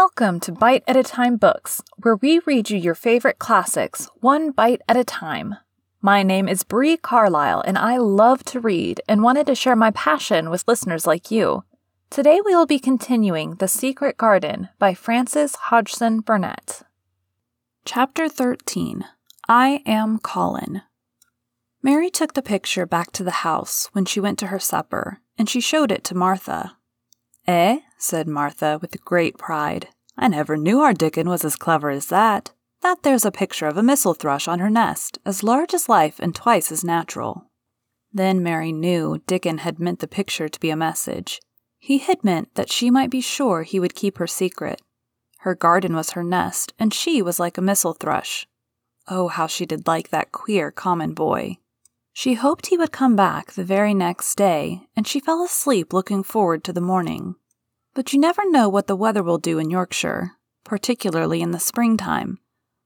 Welcome 0.00 0.38
to 0.40 0.52
Bite 0.52 0.84
at 0.86 0.96
a 0.96 1.02
Time 1.02 1.38
Books, 1.38 1.82
where 1.96 2.14
we 2.14 2.38
read 2.46 2.70
you 2.70 2.78
your 2.78 2.94
favorite 2.94 3.40
classics, 3.40 4.08
one 4.20 4.52
bite 4.52 4.80
at 4.88 4.96
a 4.96 5.02
time. 5.02 5.56
My 6.00 6.22
name 6.22 6.46
is 6.46 6.62
Bree 6.62 6.96
Carlisle, 6.96 7.64
and 7.66 7.76
I 7.76 7.96
love 7.96 8.44
to 8.44 8.60
read 8.60 9.00
and 9.08 9.24
wanted 9.24 9.48
to 9.48 9.56
share 9.56 9.74
my 9.74 9.90
passion 9.90 10.50
with 10.50 10.68
listeners 10.68 11.04
like 11.04 11.32
you. 11.32 11.64
Today 12.10 12.38
we 12.46 12.54
will 12.54 12.64
be 12.64 12.78
continuing 12.78 13.56
The 13.56 13.66
Secret 13.66 14.16
Garden 14.16 14.68
by 14.78 14.94
Frances 14.94 15.56
Hodgson 15.56 16.20
Burnett. 16.20 16.82
Chapter 17.84 18.28
13 18.28 19.04
I 19.48 19.82
Am 19.84 20.20
Colin. 20.20 20.82
Mary 21.82 22.08
took 22.08 22.34
the 22.34 22.40
picture 22.40 22.86
back 22.86 23.10
to 23.10 23.24
the 23.24 23.42
house 23.42 23.88
when 23.90 24.04
she 24.04 24.20
went 24.20 24.38
to 24.38 24.46
her 24.46 24.60
supper, 24.60 25.18
and 25.36 25.50
she 25.50 25.60
showed 25.60 25.90
it 25.90 26.04
to 26.04 26.14
Martha. 26.14 26.76
Eh? 27.48 27.80
Said 27.98 28.26
Martha 28.26 28.78
with 28.80 29.04
great 29.04 29.36
pride. 29.36 29.88
I 30.16 30.28
never 30.28 30.56
knew 30.56 30.80
our 30.80 30.94
Dickon 30.94 31.28
was 31.28 31.44
as 31.44 31.56
clever 31.56 31.90
as 31.90 32.06
that. 32.06 32.52
That 32.80 33.02
there's 33.02 33.24
a 33.24 33.32
picture 33.32 33.66
of 33.66 33.76
a 33.76 33.82
missel 33.82 34.14
thrush 34.14 34.46
on 34.48 34.60
her 34.60 34.70
nest, 34.70 35.18
as 35.26 35.42
large 35.42 35.74
as 35.74 35.88
life 35.88 36.18
and 36.20 36.34
twice 36.34 36.70
as 36.70 36.84
natural. 36.84 37.50
Then 38.12 38.42
Mary 38.42 38.72
knew 38.72 39.20
Dickon 39.26 39.58
had 39.58 39.78
meant 39.78 39.98
the 39.98 40.08
picture 40.08 40.48
to 40.48 40.60
be 40.60 40.70
a 40.70 40.76
message. 40.76 41.40
He 41.78 41.98
had 41.98 42.24
meant 42.24 42.54
that 42.54 42.70
she 42.70 42.90
might 42.90 43.10
be 43.10 43.20
sure 43.20 43.62
he 43.62 43.80
would 43.80 43.94
keep 43.94 44.18
her 44.18 44.26
secret. 44.26 44.80
Her 45.40 45.54
garden 45.54 45.94
was 45.94 46.10
her 46.10 46.24
nest, 46.24 46.72
and 46.78 46.92
she 46.92 47.22
was 47.22 47.38
like 47.38 47.58
a 47.58 47.62
missel 47.62 47.94
thrush. 47.94 48.46
Oh, 49.06 49.28
how 49.28 49.46
she 49.46 49.66
did 49.66 49.86
like 49.86 50.10
that 50.10 50.32
queer, 50.32 50.70
common 50.70 51.14
boy. 51.14 51.58
She 52.12 52.34
hoped 52.34 52.66
he 52.66 52.76
would 52.76 52.90
come 52.90 53.14
back 53.14 53.52
the 53.52 53.64
very 53.64 53.94
next 53.94 54.34
day, 54.34 54.88
and 54.96 55.06
she 55.06 55.20
fell 55.20 55.42
asleep 55.42 55.92
looking 55.92 56.22
forward 56.22 56.64
to 56.64 56.72
the 56.72 56.80
morning. 56.80 57.36
But 57.98 58.12
you 58.12 58.20
never 58.20 58.48
know 58.48 58.68
what 58.68 58.86
the 58.86 58.94
weather 58.94 59.24
will 59.24 59.38
do 59.38 59.58
in 59.58 59.70
Yorkshire, 59.70 60.36
particularly 60.62 61.42
in 61.42 61.50
the 61.50 61.58
springtime. 61.58 62.38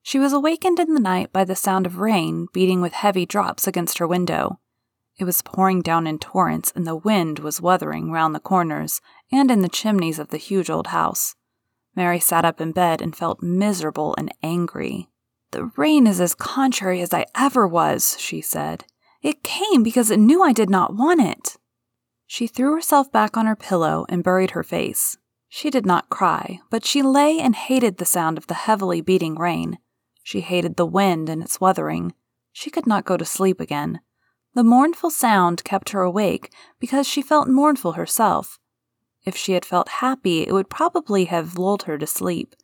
She 0.03 0.19
was 0.19 0.33
awakened 0.33 0.81
in 0.81 0.95
the 0.95 1.01
night 1.01 1.35
by 1.35 1.45
the 1.45 1.55
sound 1.55 1.85
of 1.85 1.99
rain 1.99 2.47
beating 2.55 2.81
with 2.81 2.95
heavy 2.95 3.27
drops 3.27 3.67
against 3.67 3.99
her 3.99 4.07
window. 4.07 4.59
It 5.19 5.25
was 5.25 5.43
pouring 5.43 5.83
down 5.83 6.07
in 6.07 6.19
torrents, 6.19 6.73
and 6.75 6.87
the 6.87 6.97
wind 6.97 7.41
was 7.41 7.61
wuthering 7.61 8.11
round 8.11 8.35
the 8.35 8.41
corners 8.41 9.03
and 9.31 9.51
in 9.51 9.61
the 9.61 9.69
chimneys 9.69 10.19
of 10.19 10.29
the 10.29 10.39
huge 10.39 10.71
old 10.71 10.87
house. 10.87 11.35
Mary 11.95 12.19
sat 12.19 12.47
up 12.47 12.59
in 12.59 12.73
bed 12.73 13.03
and 13.03 13.15
felt 13.15 13.43
miserable 13.43 14.15
and 14.17 14.33
angry. 14.43 15.11
The 15.51 15.71
rain 15.77 16.07
is 16.07 16.23
as 16.23 16.35
contrary 16.35 17.03
as 17.03 17.13
I 17.13 17.27
ever 17.35 17.69
was, 17.69 18.17
she 18.19 18.41
said. 18.41 18.87
It 19.21 19.45
came 19.45 19.83
because 19.83 20.11
it 20.11 20.19
knew 20.19 20.43
I 20.43 20.55
did 20.55 20.71
not 20.71 20.97
want 20.97 21.21
it. 21.21 21.59
She 22.33 22.47
threw 22.47 22.73
herself 22.73 23.13
back 23.13 23.37
on 23.37 23.45
her 23.45 23.55
pillow 23.55 24.07
and 24.09 24.25
buried 24.25 24.53
her 24.53 24.63
face. 24.63 25.19
She 25.51 25.69
did 25.69 25.85
not 25.85 26.09
cry, 26.09 26.61
but 26.71 26.83
she 26.83 27.03
lay 27.03 27.39
and 27.39 27.55
hated 27.55 27.99
the 27.99 28.07
sound 28.07 28.39
of 28.39 28.47
the 28.47 28.55
heavily 28.55 29.03
beating 29.03 29.35
rain. 29.35 29.77
She 30.23 30.41
hated 30.41 30.77
the 30.77 30.87
wind 30.87 31.29
and 31.29 31.43
its 31.43 31.61
wuthering. 31.61 32.15
She 32.51 32.71
could 32.71 32.87
not 32.87 33.05
go 33.05 33.19
to 33.19 33.25
sleep 33.27 33.61
again. 33.61 34.01
The 34.55 34.65
mournful 34.65 35.11
sound 35.11 35.63
kept 35.63 35.91
her 35.91 36.01
awake 36.01 36.51
because 36.81 37.07
she 37.07 37.21
felt 37.21 37.49
mournful 37.49 37.93
herself. 37.93 38.59
If 39.27 39.37
she 39.37 39.53
had 39.53 39.67
felt 39.67 40.01
happy, 40.01 40.41
it 40.47 40.53
would 40.53 40.71
probably 40.71 41.27
have 41.27 41.59
lulled 41.59 41.83
her 41.83 41.99
to 41.99 42.07
sleep. 42.07 42.57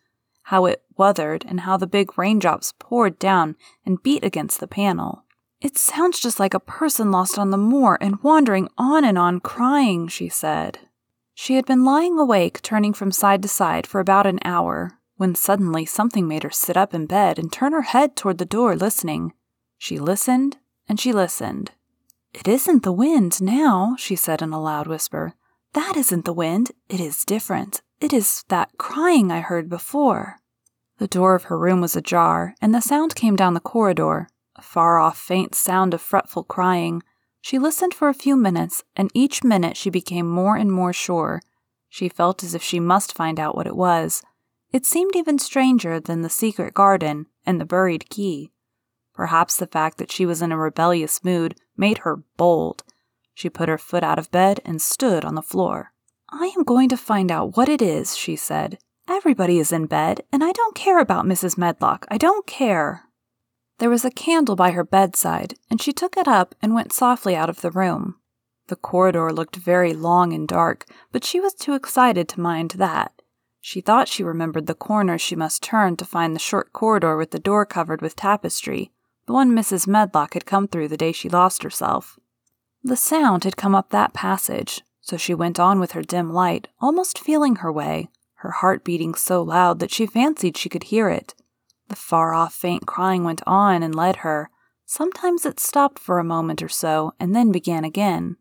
How 0.45 0.65
it 0.65 0.83
wuthered 0.99 1.45
and 1.47 1.61
how 1.61 1.77
the 1.77 1.87
big 1.87 2.17
raindrops 2.17 2.73
poured 2.79 3.19
down 3.19 3.55
and 3.85 4.03
beat 4.03 4.25
against 4.25 4.61
the 4.61 4.67
panel. 4.67 5.27
It 5.61 5.77
sounds 5.77 6.21
just 6.21 6.39
like 6.39 6.55
a 6.55 6.61
person 6.61 7.11
lost 7.11 7.39
on 7.39 7.51
the 7.51 7.57
moor 7.57 7.99
and 8.01 8.23
wandering 8.23 8.69
on 8.79 9.05
and 9.05 9.19
on 9.19 9.41
crying, 9.41 10.07
she 10.07 10.29
said. 10.29 10.79
She 11.35 11.55
had 11.55 11.67
been 11.67 11.85
lying 11.85 12.19
awake, 12.19 12.63
turning 12.63 12.93
from 12.93 13.11
side 13.11 13.43
to 13.43 13.49
side 13.49 13.87
for 13.87 14.01
about 14.01 14.27
an 14.27 14.39
hour, 14.45 14.99
when 15.17 15.35
suddenly 15.35 15.85
something 15.85 16.29
made 16.29 16.45
her 16.45 16.51
sit 16.51 16.77
up 16.77 16.95
in 16.95 17.07
bed 17.07 17.39
and 17.39 17.53
turn 17.53 17.73
her 17.73 17.83
head 17.83 18.15
toward 18.15 18.39
the 18.39 18.45
door, 18.45 18.77
listening. 18.77 19.33
She 19.77 19.99
listened 19.99 20.59
and 20.89 21.01
she 21.01 21.13
listened. 21.13 21.73
It 22.33 22.47
isn't 22.47 22.83
the 22.85 22.93
wind 22.93 23.41
now, 23.43 23.97
she 23.99 24.15
said 24.15 24.43
in 24.43 24.53
a 24.53 24.61
loud 24.61 24.87
whisper. 24.87 25.35
That 25.73 25.97
isn't 25.97 26.25
the 26.25 26.33
wind. 26.33 26.71
It 26.89 27.01
is 27.01 27.25
different. 27.25 27.83
It 28.01 28.13
is 28.13 28.45
that 28.49 28.79
crying 28.79 29.33
I 29.33 29.41
heard 29.41 29.69
before. 29.69 30.39
The 30.99 31.09
door 31.09 31.35
of 31.35 31.45
her 31.45 31.59
room 31.59 31.81
was 31.81 31.97
ajar, 31.97 32.55
and 32.61 32.75
the 32.75 32.81
sound 32.81 33.15
came 33.15 33.37
down 33.37 33.55
the 33.55 33.61
corridor, 33.61 34.29
far 34.63 34.99
off 34.99 35.19
faint 35.19 35.55
sound 35.55 35.95
of 35.95 36.01
fretful 36.01 36.45
crying. 36.45 37.03
She 37.41 37.59
listened 37.59 37.95
for 37.95 38.09
a 38.09 38.15
few 38.15 38.37
minutes, 38.37 38.85
and 38.97 39.11
each 39.15 39.45
minute 39.45 39.77
she 39.77 39.91
became 39.91 40.29
more 40.29 40.57
and 40.57 40.73
more 40.73 40.93
sure. 40.93 41.41
She 41.89 42.09
felt 42.09 42.43
as 42.43 42.55
if 42.55 42.63
she 42.63 42.81
must 42.81 43.15
find 43.15 43.41
out 43.41 43.57
what 43.57 43.67
it 43.67 43.77
was. 43.77 44.23
It 44.73 44.85
seemed 44.85 45.17
even 45.17 45.39
stranger 45.39 45.99
than 45.99 46.23
the 46.23 46.29
secret 46.29 46.75
garden 46.75 47.27
and 47.47 47.61
the 47.61 47.65
buried 47.65 48.11
key. 48.11 48.51
Perhaps 49.15 49.57
the 49.57 49.67
fact 49.67 49.99
that 49.99 50.13
she 50.13 50.27
was 50.27 50.43
in 50.43 50.53
a 50.53 50.59
rebellious 50.59 51.25
mood 51.25 51.57
made 51.77 51.99
her 51.99 52.17
bold. 52.37 52.85
She 53.35 53.49
put 53.49 53.69
her 53.69 53.79
foot 53.79 54.03
out 54.03 54.19
of 54.19 54.31
bed 54.31 54.61
and 54.65 54.83
stood 54.83 55.25
on 55.25 55.35
the 55.35 55.43
floor. 55.43 55.93
I 56.29 56.53
am 56.57 56.65
going 56.65 56.89
to 56.91 56.97
find 56.97 57.33
out 57.33 57.57
what 57.57 57.69
it 57.69 57.81
is, 57.81 58.17
she 58.17 58.37
said. 58.37 58.79
Everybody 59.09 59.59
is 59.59 59.73
in 59.73 59.87
bed, 59.87 60.23
and 60.31 60.45
I 60.45 60.53
don't 60.53 60.75
care 60.75 61.01
about 61.01 61.25
Mrs. 61.25 61.57
Medlock. 61.57 62.07
I 62.11 62.19
don't 62.19 62.47
care. 62.47 63.08
There 63.79 63.91
was 63.91 64.05
a 64.05 64.11
candle 64.11 64.57
by 64.57 64.73
her 64.73 64.85
bedside, 64.85 65.55
and 65.71 65.81
she 65.81 65.93
took 65.93 66.17
it 66.17 66.27
up 66.27 66.55
and 66.61 66.75
went 66.75 66.93
softly 66.93 67.37
out 67.37 67.49
of 67.49 67.61
the 67.61 67.71
room. 67.71 68.17
The 68.67 68.77
corridor 68.77 69.33
looked 69.33 69.57
very 69.57 69.95
long 69.95 70.33
and 70.33 70.47
dark, 70.47 70.85
but 71.13 71.25
she 71.25 71.41
was 71.41 71.55
too 71.55 71.75
excited 71.75 72.29
to 72.29 72.41
mind 72.41 72.73
that. 72.73 73.23
She 73.61 73.81
thought 73.81 74.09
she 74.09 74.23
remembered 74.23 74.67
the 74.67 74.75
corner 74.75 75.17
she 75.17 75.37
must 75.37 75.63
turn 75.63 75.97
to 75.97 76.05
find 76.05 76.35
the 76.35 76.41
short 76.41 76.73
corridor 76.73 77.17
with 77.17 77.31
the 77.31 77.39
door 77.39 77.65
covered 77.65 78.03
with 78.03 78.17
tapestry, 78.17 78.93
the 79.27 79.33
one 79.33 79.53
Mrs. 79.53 79.87
Medlock 79.87 80.35
had 80.35 80.47
come 80.47 80.69
through 80.69 80.89
the 80.89 80.97
day 80.97 81.13
she 81.13 81.29
lost 81.29 81.63
herself. 81.63 82.19
The 82.83 82.97
sound 82.97 83.45
had 83.45 83.57
come 83.57 83.75
up 83.75 83.91
that 83.91 84.15
passage, 84.15 84.83
so 85.01 85.17
she 85.17 85.35
went 85.35 85.61
on 85.61 85.79
with 85.81 85.93
her 85.93 86.03
dim 86.03 86.33
light, 86.33 86.69
almost 86.81 87.19
feeling 87.19 87.57
her 87.57 87.73
way, 87.73 88.09
her 88.37 88.51
heart 88.51 88.85
beating 88.85 89.15
so 89.15 89.43
loud 89.43 89.81
that 89.81 89.91
she 89.91 90.07
fancied 90.07 90.57
she 90.57 90.69
could 90.69 90.85
hear 90.85 91.09
it. 91.09 91.35
The 91.89 91.97
far 91.97 92.35
off 92.35 92.55
faint 92.55 92.87
crying 92.87 93.25
went 93.25 93.43
on 93.47 93.83
and 93.83 93.95
led 93.95 94.17
her. 94.17 94.51
Sometimes 94.87 95.45
it 95.45 95.61
stopped 95.61 95.99
for 95.99 96.19
a 96.19 96.25
moment 96.25 96.63
or 96.63 96.69
so 96.69 97.15
and 97.19 97.35
then 97.35 97.53
began 97.53 97.85
again. 97.85 98.37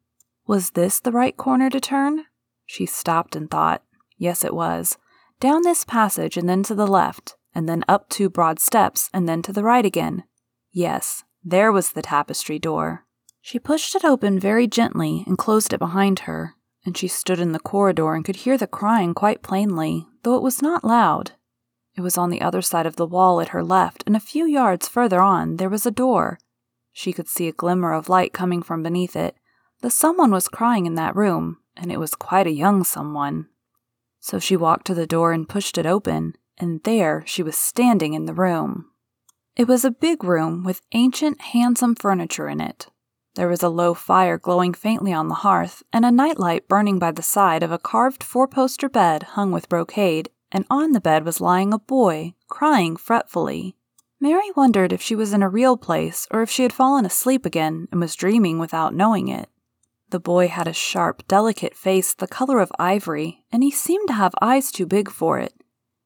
Was 0.46 0.72
this 0.72 1.00
the 1.00 1.12
right 1.12 1.36
corner 1.36 1.70
to 1.70 1.80
turn? 1.80 2.26
She 2.66 2.86
stopped 2.86 3.36
and 3.36 3.50
thought. 3.50 3.84
Yes, 4.18 4.44
it 4.44 4.54
was. 4.54 4.98
Down 5.40 5.62
this 5.64 5.84
passage 5.84 6.38
and 6.38 6.48
then 6.48 6.64
to 6.64 6.76
the 6.76 6.88
left, 6.88 7.36
and 7.54 7.68
then 7.68 7.84
up 7.88 8.10
two 8.10 8.30
broad 8.30 8.60
steps 8.60 9.10
and 9.14 9.28
then 9.28 9.42
to 9.44 9.54
the 9.54 9.64
right 9.64 9.86
again. 9.86 10.24
Yes, 10.72 11.24
there 11.44 11.72
was 11.72 11.92
the 11.92 12.02
tapestry 12.02 12.60
door. 12.60 13.06
She 13.42 13.60
pushed 13.60 13.96
it 13.96 14.04
open 14.04 14.40
very 14.40 14.68
gently 14.68 15.24
and 15.28 15.38
closed 15.38 15.74
it 15.74 15.80
behind 15.80 16.20
her, 16.20 16.56
and 16.86 16.98
she 16.98 17.08
stood 17.08 17.40
in 17.40 17.52
the 17.52 17.60
corridor 17.60 18.14
and 18.14 18.26
could 18.26 18.38
hear 18.38 18.58
the 18.58 18.68
crying 18.68 19.14
quite 19.14 19.42
plainly, 19.42 20.08
though 20.24 20.36
it 20.36 20.44
was 20.44 20.62
not 20.62 20.84
loud. 20.84 21.32
It 21.98 22.02
was 22.02 22.18
on 22.18 22.30
the 22.30 22.42
other 22.42 22.62
side 22.62 22.86
of 22.86 22.96
the 22.96 23.08
wall 23.08 23.42
at 23.42 23.50
her 23.50 23.64
left, 23.64 24.04
and 24.06 24.16
a 24.16 24.20
few 24.20 24.46
yards 24.46 24.88
further 24.88 25.20
on 25.20 25.58
there 25.58 25.68
was 25.68 25.88
a 25.88 25.92
door. 25.92 26.38
She 26.94 27.12
could 27.12 27.28
see 27.28 27.48
a 27.48 27.52
glimmer 27.52 27.92
of 27.92 28.08
light 28.08 28.34
coming 28.34 28.62
from 28.62 28.84
beneath 28.84 29.16
it. 29.16 29.36
The 29.82 29.90
someone 29.90 30.30
was 30.30 30.48
crying 30.48 30.86
in 30.86 30.94
that 30.94 31.16
room, 31.16 31.58
and 31.76 31.92
it 31.92 32.00
was 32.00 32.14
quite 32.14 32.46
a 32.46 32.52
young 32.52 32.84
someone. 32.84 33.48
So 34.20 34.38
she 34.38 34.56
walked 34.56 34.86
to 34.88 34.94
the 34.94 35.08
door 35.08 35.34
and 35.34 35.50
pushed 35.50 35.76
it 35.80 35.88
open, 35.88 36.36
and 36.60 36.84
there 36.84 37.24
she 37.26 37.42
was 37.42 37.58
standing 37.58 38.14
in 38.14 38.26
the 38.26 38.34
room. 38.34 38.92
It 39.56 39.68
was 39.68 39.84
a 39.84 39.90
big 39.90 40.24
room 40.24 40.64
with 40.64 40.82
ancient, 40.92 41.42
handsome 41.42 41.96
furniture 41.96 42.48
in 42.48 42.62
it. 42.62 42.88
There 43.34 43.48
was 43.48 43.64
a 43.64 43.70
low 43.70 43.96
fire 43.96 44.38
glowing 44.38 44.76
faintly 44.76 45.14
on 45.14 45.30
the 45.30 45.36
hearth, 45.36 45.82
and 45.92 46.06
a 46.06 46.12
nightlight 46.12 46.68
burning 46.68 47.00
by 47.00 47.12
the 47.12 47.24
side 47.24 47.64
of 47.64 47.72
a 47.72 47.80
carved 47.80 48.24
four 48.24 48.48
poster 48.48 48.88
bed 48.88 49.24
hung 49.24 49.52
with 49.52 49.70
brocade 49.70 50.30
and 50.58 50.66
on 50.72 50.92
the 50.92 51.00
bed 51.00 51.24
was 51.24 51.40
lying 51.40 51.72
a 51.72 51.78
boy, 51.78 52.34
crying 52.48 52.98
fretfully. 52.98 53.76
Mary 54.20 54.50
wondered 54.56 54.92
if 54.92 55.00
she 55.00 55.16
was 55.16 55.32
in 55.32 55.44
a 55.44 55.50
real 55.50 55.78
place 55.78 56.28
or 56.32 56.42
if 56.42 56.50
she 56.50 56.64
had 56.64 56.74
fallen 56.74 57.06
asleep 57.06 57.46
again 57.46 57.88
and 57.92 58.02
was 58.02 58.16
dreaming 58.16 58.58
without 58.58 58.96
knowing 58.96 59.28
it. 59.28 59.50
The 60.10 60.20
boy 60.20 60.48
had 60.48 60.68
a 60.68 60.74
sharp, 60.74 61.28
delicate 61.28 61.76
face 61.76 62.16
the 62.16 62.26
color 62.26 62.60
of 62.60 62.72
ivory, 62.80 63.46
and 63.52 63.62
he 63.62 63.70
seemed 63.70 64.08
to 64.08 64.16
have 64.16 64.34
eyes 64.42 64.72
too 64.72 64.88
big 64.88 65.12
for 65.12 65.38
it. 65.38 65.54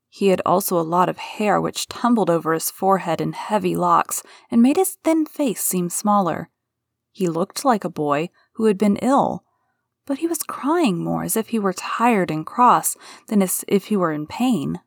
He 0.10 0.28
had 0.28 0.42
also 0.46 0.78
a 0.78 0.82
lot 0.82 1.08
of 1.08 1.18
hair 1.18 1.62
which 1.62 1.88
tumbled 1.88 2.30
over 2.30 2.54
his 2.54 2.70
forehead 2.70 3.22
in 3.22 3.32
heavy 3.32 3.78
locks 3.78 4.22
and 4.50 4.62
made 4.62 4.76
his 4.76 4.98
thin 5.02 5.26
face 5.26 5.64
seem 5.64 5.90
smaller. 5.90 6.50
He 7.14 7.30
looked 7.30 7.64
like 7.64 7.86
a 7.86 7.90
boy 7.90 8.32
who 8.56 8.66
had 8.66 8.78
been 8.78 8.98
ill, 8.98 9.46
but 10.06 10.20
he 10.20 10.28
was 10.28 10.44
crying 10.44 11.04
more 11.04 11.24
as 11.24 11.36
if 11.36 11.50
he 11.50 11.60
were 11.60 11.74
tired 11.74 12.32
and 12.32 12.46
cross 12.46 12.96
than 13.28 13.42
as 13.42 13.64
if 13.68 13.86
he 13.86 13.98
were 13.98 14.12
in 14.12 14.28
pain. 14.28 14.80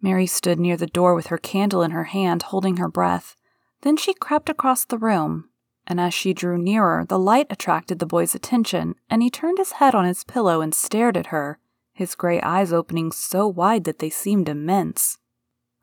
Mary 0.00 0.26
stood 0.26 0.60
near 0.60 0.76
the 0.76 0.86
door 0.86 1.14
with 1.14 1.28
her 1.28 1.38
candle 1.38 1.82
in 1.82 1.90
her 1.90 2.04
hand, 2.04 2.42
holding 2.44 2.76
her 2.76 2.88
breath. 2.88 3.36
Then 3.82 3.96
she 3.96 4.12
crept 4.14 4.48
across 4.48 4.84
the 4.84 4.98
room, 4.98 5.48
and 5.86 6.00
as 6.00 6.12
she 6.12 6.34
drew 6.34 6.58
nearer, 6.58 7.04
the 7.08 7.18
light 7.18 7.46
attracted 7.50 7.98
the 7.98 8.06
boy's 8.06 8.34
attention, 8.34 8.94
and 9.08 9.22
he 9.22 9.30
turned 9.30 9.58
his 9.58 9.72
head 9.72 9.94
on 9.94 10.04
his 10.04 10.24
pillow 10.24 10.60
and 10.60 10.74
stared 10.74 11.16
at 11.16 11.26
her, 11.26 11.58
his 11.92 12.14
gray 12.14 12.40
eyes 12.40 12.72
opening 12.72 13.12
so 13.12 13.46
wide 13.46 13.84
that 13.84 13.98
they 13.98 14.10
seemed 14.10 14.48
immense. 14.48 15.18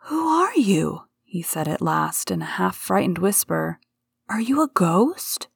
Who 0.05 0.27
are 0.27 0.55
you? 0.55 1.03
he 1.23 1.41
said 1.41 1.67
at 1.67 1.81
last 1.81 2.29
in 2.29 2.41
a 2.41 2.45
half 2.45 2.75
frightened 2.75 3.17
whisper. 3.17 3.79
Are 4.29 4.41
you 4.41 4.61
a 4.61 4.67
ghost? 4.67 5.47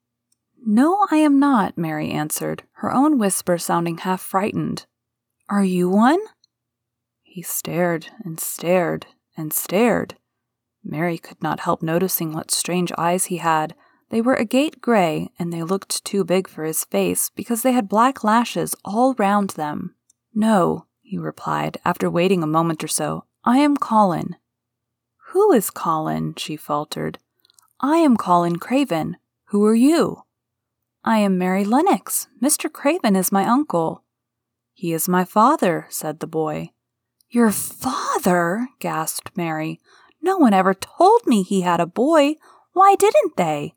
No, 0.68 1.06
I 1.12 1.18
am 1.18 1.40
not, 1.40 1.78
Mary 1.78 2.10
answered, 2.10 2.64
her 2.78 2.92
own 2.92 3.20
whisper 3.20 3.60
sounding 3.60 4.00
half 4.00 4.20
frightened. 4.20 4.88
Are 5.48 5.64
you 5.64 5.88
one? 5.88 6.20
He 7.22 7.44
stared 7.44 8.08
and 8.24 8.40
stared 8.40 9.06
and 9.38 9.54
stared. 9.54 10.16
Mary 10.84 11.20
could 11.20 11.42
not 11.44 11.60
help 11.60 11.84
noticing 11.84 12.34
what 12.34 12.50
strange 12.50 12.92
eyes 12.98 13.26
he 13.26 13.38
had. 13.38 13.76
They 14.10 14.22
were 14.22 14.40
agate 14.40 14.82
gray, 14.82 15.30
and 15.38 15.54
they 15.54 15.62
looked 15.62 16.04
too 16.04 16.24
big 16.24 16.48
for 16.48 16.64
his 16.64 16.84
face 16.84 17.30
because 17.36 17.62
they 17.62 17.72
had 17.72 17.88
black 17.88 18.24
lashes 18.24 18.74
all 18.84 19.14
round 19.16 19.52
them. 19.52 19.94
No, 20.34 20.88
he 21.02 21.20
replied, 21.20 21.78
after 21.86 22.10
waiting 22.10 22.42
a 22.42 22.48
moment 22.48 22.84
or 22.84 22.88
so. 22.88 23.26
I 23.44 23.60
am 23.60 23.78
Colin. 23.78 24.36
Who 25.30 25.52
is 25.52 25.70
Colin? 25.70 26.34
she 26.38 26.56
faltered. 26.56 27.20
I 27.80 27.98
am 27.98 28.18
Colin 28.18 28.56
Craven. 28.56 29.18
Who 29.50 29.64
are 29.66 29.76
you? 29.76 30.24
I 31.08 31.20
am 31.20 31.38
Mary 31.38 31.64
Lennox. 31.64 32.30
Mr. 32.42 32.72
Craven 32.72 33.16
is 33.16 33.32
my 33.32 33.46
uncle. 33.46 34.04
He 34.74 34.92
is 34.92 35.08
my 35.08 35.24
father, 35.24 35.86
said 35.88 36.20
the 36.20 36.26
boy. 36.26 36.72
Your 37.30 37.52
father? 37.52 38.70
gasped 38.80 39.38
Mary. 39.38 39.80
No 40.20 40.38
one 40.38 40.54
ever 40.54 40.74
told 40.74 41.28
me 41.28 41.44
he 41.44 41.62
had 41.62 41.80
a 41.80 41.86
boy. 41.86 42.38
Why 42.74 42.96
didn't 42.96 43.38
they? 43.38 43.76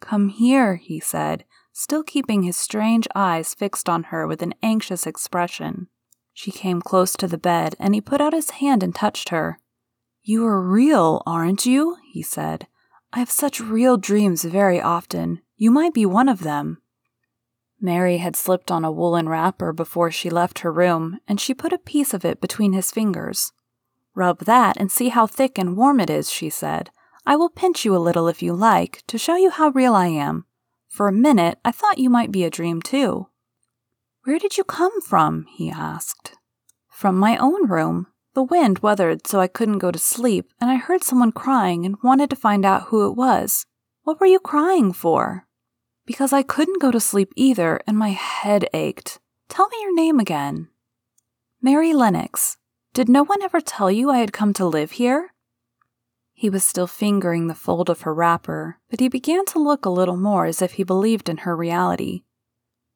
Come 0.00 0.28
here, 0.28 0.74
he 0.74 0.98
said, 0.98 1.44
still 1.72 2.02
keeping 2.02 2.42
his 2.42 2.56
strange 2.56 3.06
eyes 3.14 3.54
fixed 3.54 3.88
on 3.88 4.04
her 4.04 4.26
with 4.26 4.42
an 4.42 4.54
anxious 4.60 5.06
expression. 5.06 5.86
She 6.34 6.50
came 6.50 6.82
close 6.82 7.12
to 7.18 7.28
the 7.28 7.38
bed, 7.38 7.76
and 7.78 7.94
he 7.94 8.00
put 8.00 8.20
out 8.20 8.32
his 8.32 8.50
hand 8.50 8.82
and 8.82 8.92
touched 8.92 9.28
her. 9.28 9.60
You 10.24 10.44
are 10.46 10.60
real, 10.60 11.22
aren't 11.26 11.64
you? 11.64 11.98
he 12.12 12.24
said. 12.24 12.66
I 13.12 13.20
have 13.20 13.30
such 13.30 13.60
real 13.60 13.96
dreams 13.96 14.42
very 14.42 14.80
often. 14.80 15.42
You 15.60 15.70
might 15.70 15.92
be 15.92 16.06
one 16.06 16.30
of 16.30 16.40
them. 16.40 16.78
Mary 17.78 18.16
had 18.16 18.34
slipped 18.34 18.70
on 18.70 18.82
a 18.82 18.90
woolen 18.90 19.28
wrapper 19.28 19.74
before 19.74 20.10
she 20.10 20.30
left 20.30 20.60
her 20.60 20.72
room, 20.72 21.20
and 21.28 21.38
she 21.38 21.52
put 21.52 21.74
a 21.74 21.76
piece 21.76 22.14
of 22.14 22.24
it 22.24 22.40
between 22.40 22.72
his 22.72 22.90
fingers. 22.90 23.52
Rub 24.14 24.38
that 24.46 24.78
and 24.78 24.90
see 24.90 25.10
how 25.10 25.26
thick 25.26 25.58
and 25.58 25.76
warm 25.76 26.00
it 26.00 26.08
is, 26.08 26.32
she 26.32 26.48
said. 26.48 26.88
I 27.26 27.36
will 27.36 27.50
pinch 27.50 27.84
you 27.84 27.94
a 27.94 27.98
little 28.00 28.26
if 28.26 28.42
you 28.42 28.54
like, 28.54 29.02
to 29.08 29.18
show 29.18 29.36
you 29.36 29.50
how 29.50 29.68
real 29.68 29.94
I 29.94 30.06
am. 30.06 30.46
For 30.88 31.08
a 31.08 31.12
minute, 31.12 31.58
I 31.62 31.72
thought 31.72 31.98
you 31.98 32.08
might 32.08 32.32
be 32.32 32.44
a 32.44 32.48
dream 32.48 32.80
too. 32.80 33.28
Where 34.24 34.38
did 34.38 34.56
you 34.56 34.64
come 34.64 35.02
from? 35.02 35.44
he 35.50 35.68
asked. 35.70 36.38
From 36.88 37.18
my 37.18 37.36
own 37.36 37.68
room. 37.68 38.06
The 38.32 38.42
wind 38.42 38.80
wuthered 38.80 39.26
so 39.26 39.40
I 39.40 39.46
couldn't 39.46 39.76
go 39.76 39.90
to 39.90 39.98
sleep, 39.98 40.54
and 40.58 40.70
I 40.70 40.76
heard 40.76 41.04
someone 41.04 41.32
crying 41.32 41.84
and 41.84 41.96
wanted 42.02 42.30
to 42.30 42.36
find 42.36 42.64
out 42.64 42.84
who 42.84 43.06
it 43.10 43.14
was. 43.14 43.66
What 44.04 44.20
were 44.20 44.26
you 44.26 44.40
crying 44.40 44.94
for? 44.94 45.46
Because 46.06 46.32
I 46.32 46.42
couldn't 46.42 46.80
go 46.80 46.90
to 46.90 47.00
sleep 47.00 47.32
either 47.36 47.80
and 47.86 47.96
my 47.96 48.10
head 48.10 48.68
ached. 48.72 49.18
Tell 49.48 49.68
me 49.68 49.76
your 49.80 49.94
name 49.94 50.18
again. 50.18 50.68
Mary 51.60 51.92
Lennox. 51.92 52.56
Did 52.92 53.08
no 53.08 53.22
one 53.22 53.42
ever 53.42 53.60
tell 53.60 53.90
you 53.90 54.10
I 54.10 54.18
had 54.18 54.32
come 54.32 54.52
to 54.54 54.66
live 54.66 54.92
here? 54.92 55.32
He 56.32 56.48
was 56.48 56.64
still 56.64 56.86
fingering 56.86 57.46
the 57.46 57.54
fold 57.54 57.90
of 57.90 58.00
her 58.00 58.14
wrapper, 58.14 58.78
but 58.88 58.98
he 58.98 59.08
began 59.08 59.44
to 59.46 59.58
look 59.58 59.84
a 59.84 59.90
little 59.90 60.16
more 60.16 60.46
as 60.46 60.62
if 60.62 60.72
he 60.72 60.82
believed 60.82 61.28
in 61.28 61.38
her 61.38 61.54
reality. 61.54 62.22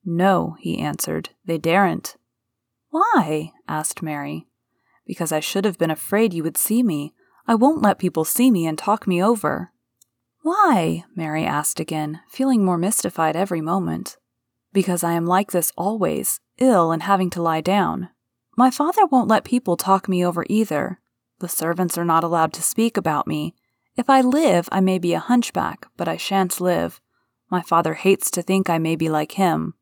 No, 0.03 0.57
he 0.61 0.79
answered, 0.79 1.31
they 1.45 1.59
daren't. 1.59 2.17
Why? 2.89 3.53
asked 3.69 4.03
Mary. 4.03 4.47
Because 5.07 5.31
I 5.31 5.41
should 5.41 5.67
have 5.67 5.77
been 5.77 5.91
afraid 5.91 6.33
you 6.33 6.43
would 6.43 6.57
see 6.57 6.83
me. 6.83 7.13
I 7.47 7.55
won't 7.55 7.83
let 7.83 7.99
people 7.99 8.25
see 8.25 8.51
me 8.51 8.67
and 8.67 8.79
talk 8.79 9.07
me 9.07 9.23
over. 9.23 9.73
Why? 10.45 11.05
Mary 11.17 11.47
asked 11.47 11.81
again, 11.81 12.21
feeling 12.29 12.67
more 12.67 12.77
mystified 12.77 13.35
every 13.35 13.63
moment. 13.63 14.19
Because 14.75 15.03
I 15.03 15.13
am 15.13 15.25
like 15.25 15.53
this 15.53 15.73
always, 15.75 16.39
ill 16.59 16.93
and 16.93 17.03
having 17.03 17.31
to 17.31 17.41
lie 17.41 17.63
down. 17.63 18.11
My 18.55 18.71
father 18.71 19.07
won't 19.07 19.27
let 19.27 19.45
people 19.45 19.79
talk 19.79 20.07
me 20.07 20.23
over 20.23 20.45
either. 20.51 21.01
The 21.39 21.49
servants 21.49 21.97
are 21.97 22.05
not 22.05 22.25
allowed 22.25 22.53
to 22.53 22.63
speak 22.63 22.99
about 22.99 23.27
me. 23.27 23.55
If 23.97 24.11
I 24.11 24.21
live, 24.21 24.69
I 24.71 24.81
may 24.81 24.99
be 24.99 25.15
a 25.15 25.19
hunchback, 25.19 25.87
but 25.97 26.09
I 26.09 26.19
shan't 26.19 26.61
live. 26.61 27.01
My 27.51 27.63
father 27.63 27.95
hates 27.95 28.31
to 28.33 28.43
think 28.43 28.69
I 28.69 28.77
may 28.77 28.97
be 28.97 29.09
like 29.09 29.33
him. 29.33 29.73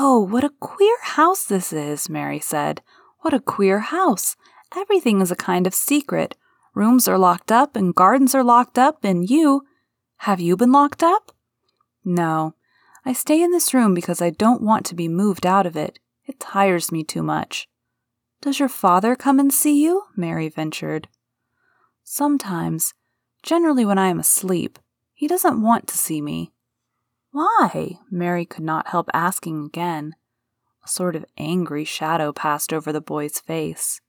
Oh, 0.00 0.18
what 0.18 0.42
a 0.42 0.50
queer 0.58 0.96
house 1.00 1.44
this 1.44 1.72
is, 1.72 2.10
Mary 2.10 2.40
said. 2.40 2.82
What 3.20 3.32
a 3.32 3.38
queer 3.38 3.78
house. 3.78 4.34
Everything 4.76 5.20
is 5.20 5.30
a 5.30 5.36
kind 5.36 5.68
of 5.68 5.76
secret. 5.76 6.36
Rooms 6.74 7.06
are 7.06 7.18
locked 7.18 7.52
up 7.52 7.76
and 7.76 7.94
gardens 7.94 8.34
are 8.34 8.44
locked 8.44 8.78
up, 8.78 9.04
and 9.04 9.28
you. 9.30 9.62
Have 10.18 10.40
you 10.40 10.56
been 10.56 10.72
locked 10.72 11.02
up? 11.02 11.32
No. 12.04 12.54
I 13.06 13.12
stay 13.12 13.42
in 13.42 13.52
this 13.52 13.72
room 13.72 13.94
because 13.94 14.20
I 14.20 14.30
don't 14.30 14.62
want 14.62 14.84
to 14.86 14.94
be 14.94 15.08
moved 15.08 15.46
out 15.46 15.66
of 15.66 15.76
it. 15.76 15.98
It 16.26 16.40
tires 16.40 16.90
me 16.90 17.04
too 17.04 17.22
much. 17.22 17.68
Does 18.40 18.58
your 18.58 18.68
father 18.68 19.14
come 19.14 19.38
and 19.38 19.52
see 19.52 19.82
you? 19.82 20.02
Mary 20.16 20.48
ventured. 20.48 21.08
Sometimes, 22.02 22.94
generally 23.42 23.84
when 23.84 23.98
I 23.98 24.08
am 24.08 24.18
asleep. 24.18 24.78
He 25.12 25.28
doesn't 25.28 25.62
want 25.62 25.86
to 25.88 25.98
see 25.98 26.20
me. 26.20 26.52
Why? 27.30 27.98
Mary 28.10 28.44
could 28.44 28.64
not 28.64 28.88
help 28.88 29.08
asking 29.14 29.64
again. 29.64 30.14
A 30.84 30.88
sort 30.88 31.14
of 31.16 31.24
angry 31.38 31.84
shadow 31.84 32.32
passed 32.32 32.72
over 32.72 32.92
the 32.92 33.00
boy's 33.00 33.38
face. 33.38 34.00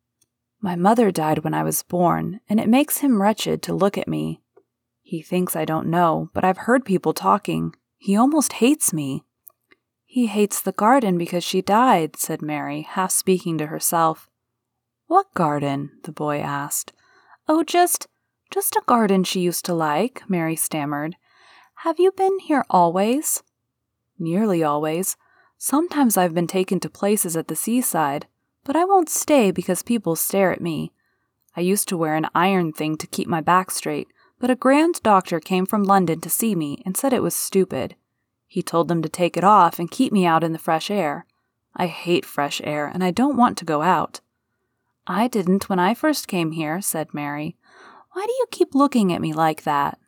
My 0.61 0.75
mother 0.75 1.11
died 1.11 1.43
when 1.43 1.53
I 1.53 1.63
was 1.63 1.83
born, 1.83 2.39
and 2.49 2.59
it 2.59 2.69
makes 2.69 2.97
him 2.97 3.21
wretched 3.21 3.61
to 3.63 3.73
look 3.73 3.97
at 3.97 4.07
me. 4.07 4.41
He 5.01 5.21
thinks 5.21 5.55
I 5.55 5.65
don't 5.65 5.87
know, 5.87 6.29
but 6.33 6.43
I've 6.43 6.59
heard 6.59 6.85
people 6.85 7.13
talking. 7.13 7.75
He 7.97 8.15
almost 8.15 8.53
hates 8.53 8.91
me. 8.91 9.23
He 10.05 10.27
hates 10.27 10.61
the 10.61 10.71
garden 10.71 11.17
because 11.17 11.43
she 11.43 11.61
died, 11.61 12.15
said 12.15 12.41
Mary, 12.41 12.81
half 12.81 13.11
speaking 13.11 13.57
to 13.57 13.67
herself. 13.67 14.29
What 15.07 15.33
garden? 15.33 15.91
the 16.03 16.11
boy 16.11 16.39
asked. 16.39 16.93
Oh, 17.47 17.63
just 17.63 18.07
just 18.51 18.75
a 18.75 18.83
garden 18.85 19.23
she 19.23 19.41
used 19.41 19.65
to 19.65 19.73
like, 19.73 20.23
Mary 20.29 20.55
stammered. 20.55 21.15
Have 21.83 21.99
you 21.99 22.11
been 22.11 22.39
here 22.39 22.63
always? 22.69 23.43
Nearly 24.17 24.63
always. 24.63 25.17
Sometimes 25.57 26.15
I've 26.17 26.33
been 26.33 26.47
taken 26.47 26.79
to 26.79 26.89
places 26.89 27.35
at 27.35 27.47
the 27.47 27.55
seaside, 27.55 28.27
but 28.65 28.75
I 28.75 28.83
won't 28.83 29.07
stay 29.07 29.51
because 29.51 29.83
people 29.83 30.17
stare 30.17 30.51
at 30.51 30.59
me. 30.59 30.91
I 31.55 31.61
used 31.61 31.87
to 31.87 31.97
wear 31.97 32.15
an 32.15 32.27
iron 32.35 32.73
thing 32.73 32.97
to 32.97 33.07
keep 33.07 33.29
my 33.29 33.39
back 33.39 33.71
straight, 33.71 34.09
but 34.39 34.49
a 34.49 34.55
grand 34.55 35.01
doctor 35.03 35.39
came 35.39 35.65
from 35.65 35.83
London 35.83 36.19
to 36.21 36.29
see 36.29 36.55
me 36.55 36.81
and 36.85 36.97
said 36.97 37.13
it 37.13 37.23
was 37.23 37.35
stupid. 37.35 37.95
He 38.47 38.61
told 38.61 38.89
them 38.89 39.01
to 39.01 39.09
take 39.09 39.37
it 39.37 39.43
off 39.43 39.79
and 39.79 39.89
keep 39.89 40.11
me 40.11 40.25
out 40.25 40.43
in 40.43 40.51
the 40.51 40.59
fresh 40.59 40.91
air. 40.91 41.25
I 41.75 41.87
hate 41.87 42.25
fresh 42.25 42.61
air, 42.63 42.87
and 42.87 43.03
I 43.03 43.11
don't 43.11 43.37
want 43.37 43.57
to 43.59 43.65
go 43.65 43.81
out. 43.81 44.21
I 45.07 45.27
didn't 45.27 45.69
when 45.69 45.79
I 45.79 45.93
first 45.93 46.27
came 46.27 46.51
here, 46.51 46.81
said 46.81 47.13
Mary. 47.13 47.55
Why 48.13 48.25
do 48.25 48.31
you 48.31 48.45
keep 48.49 48.73
looking 48.73 49.13
at 49.13 49.21
me 49.21 49.33
like 49.33 49.63
that? 49.63 49.99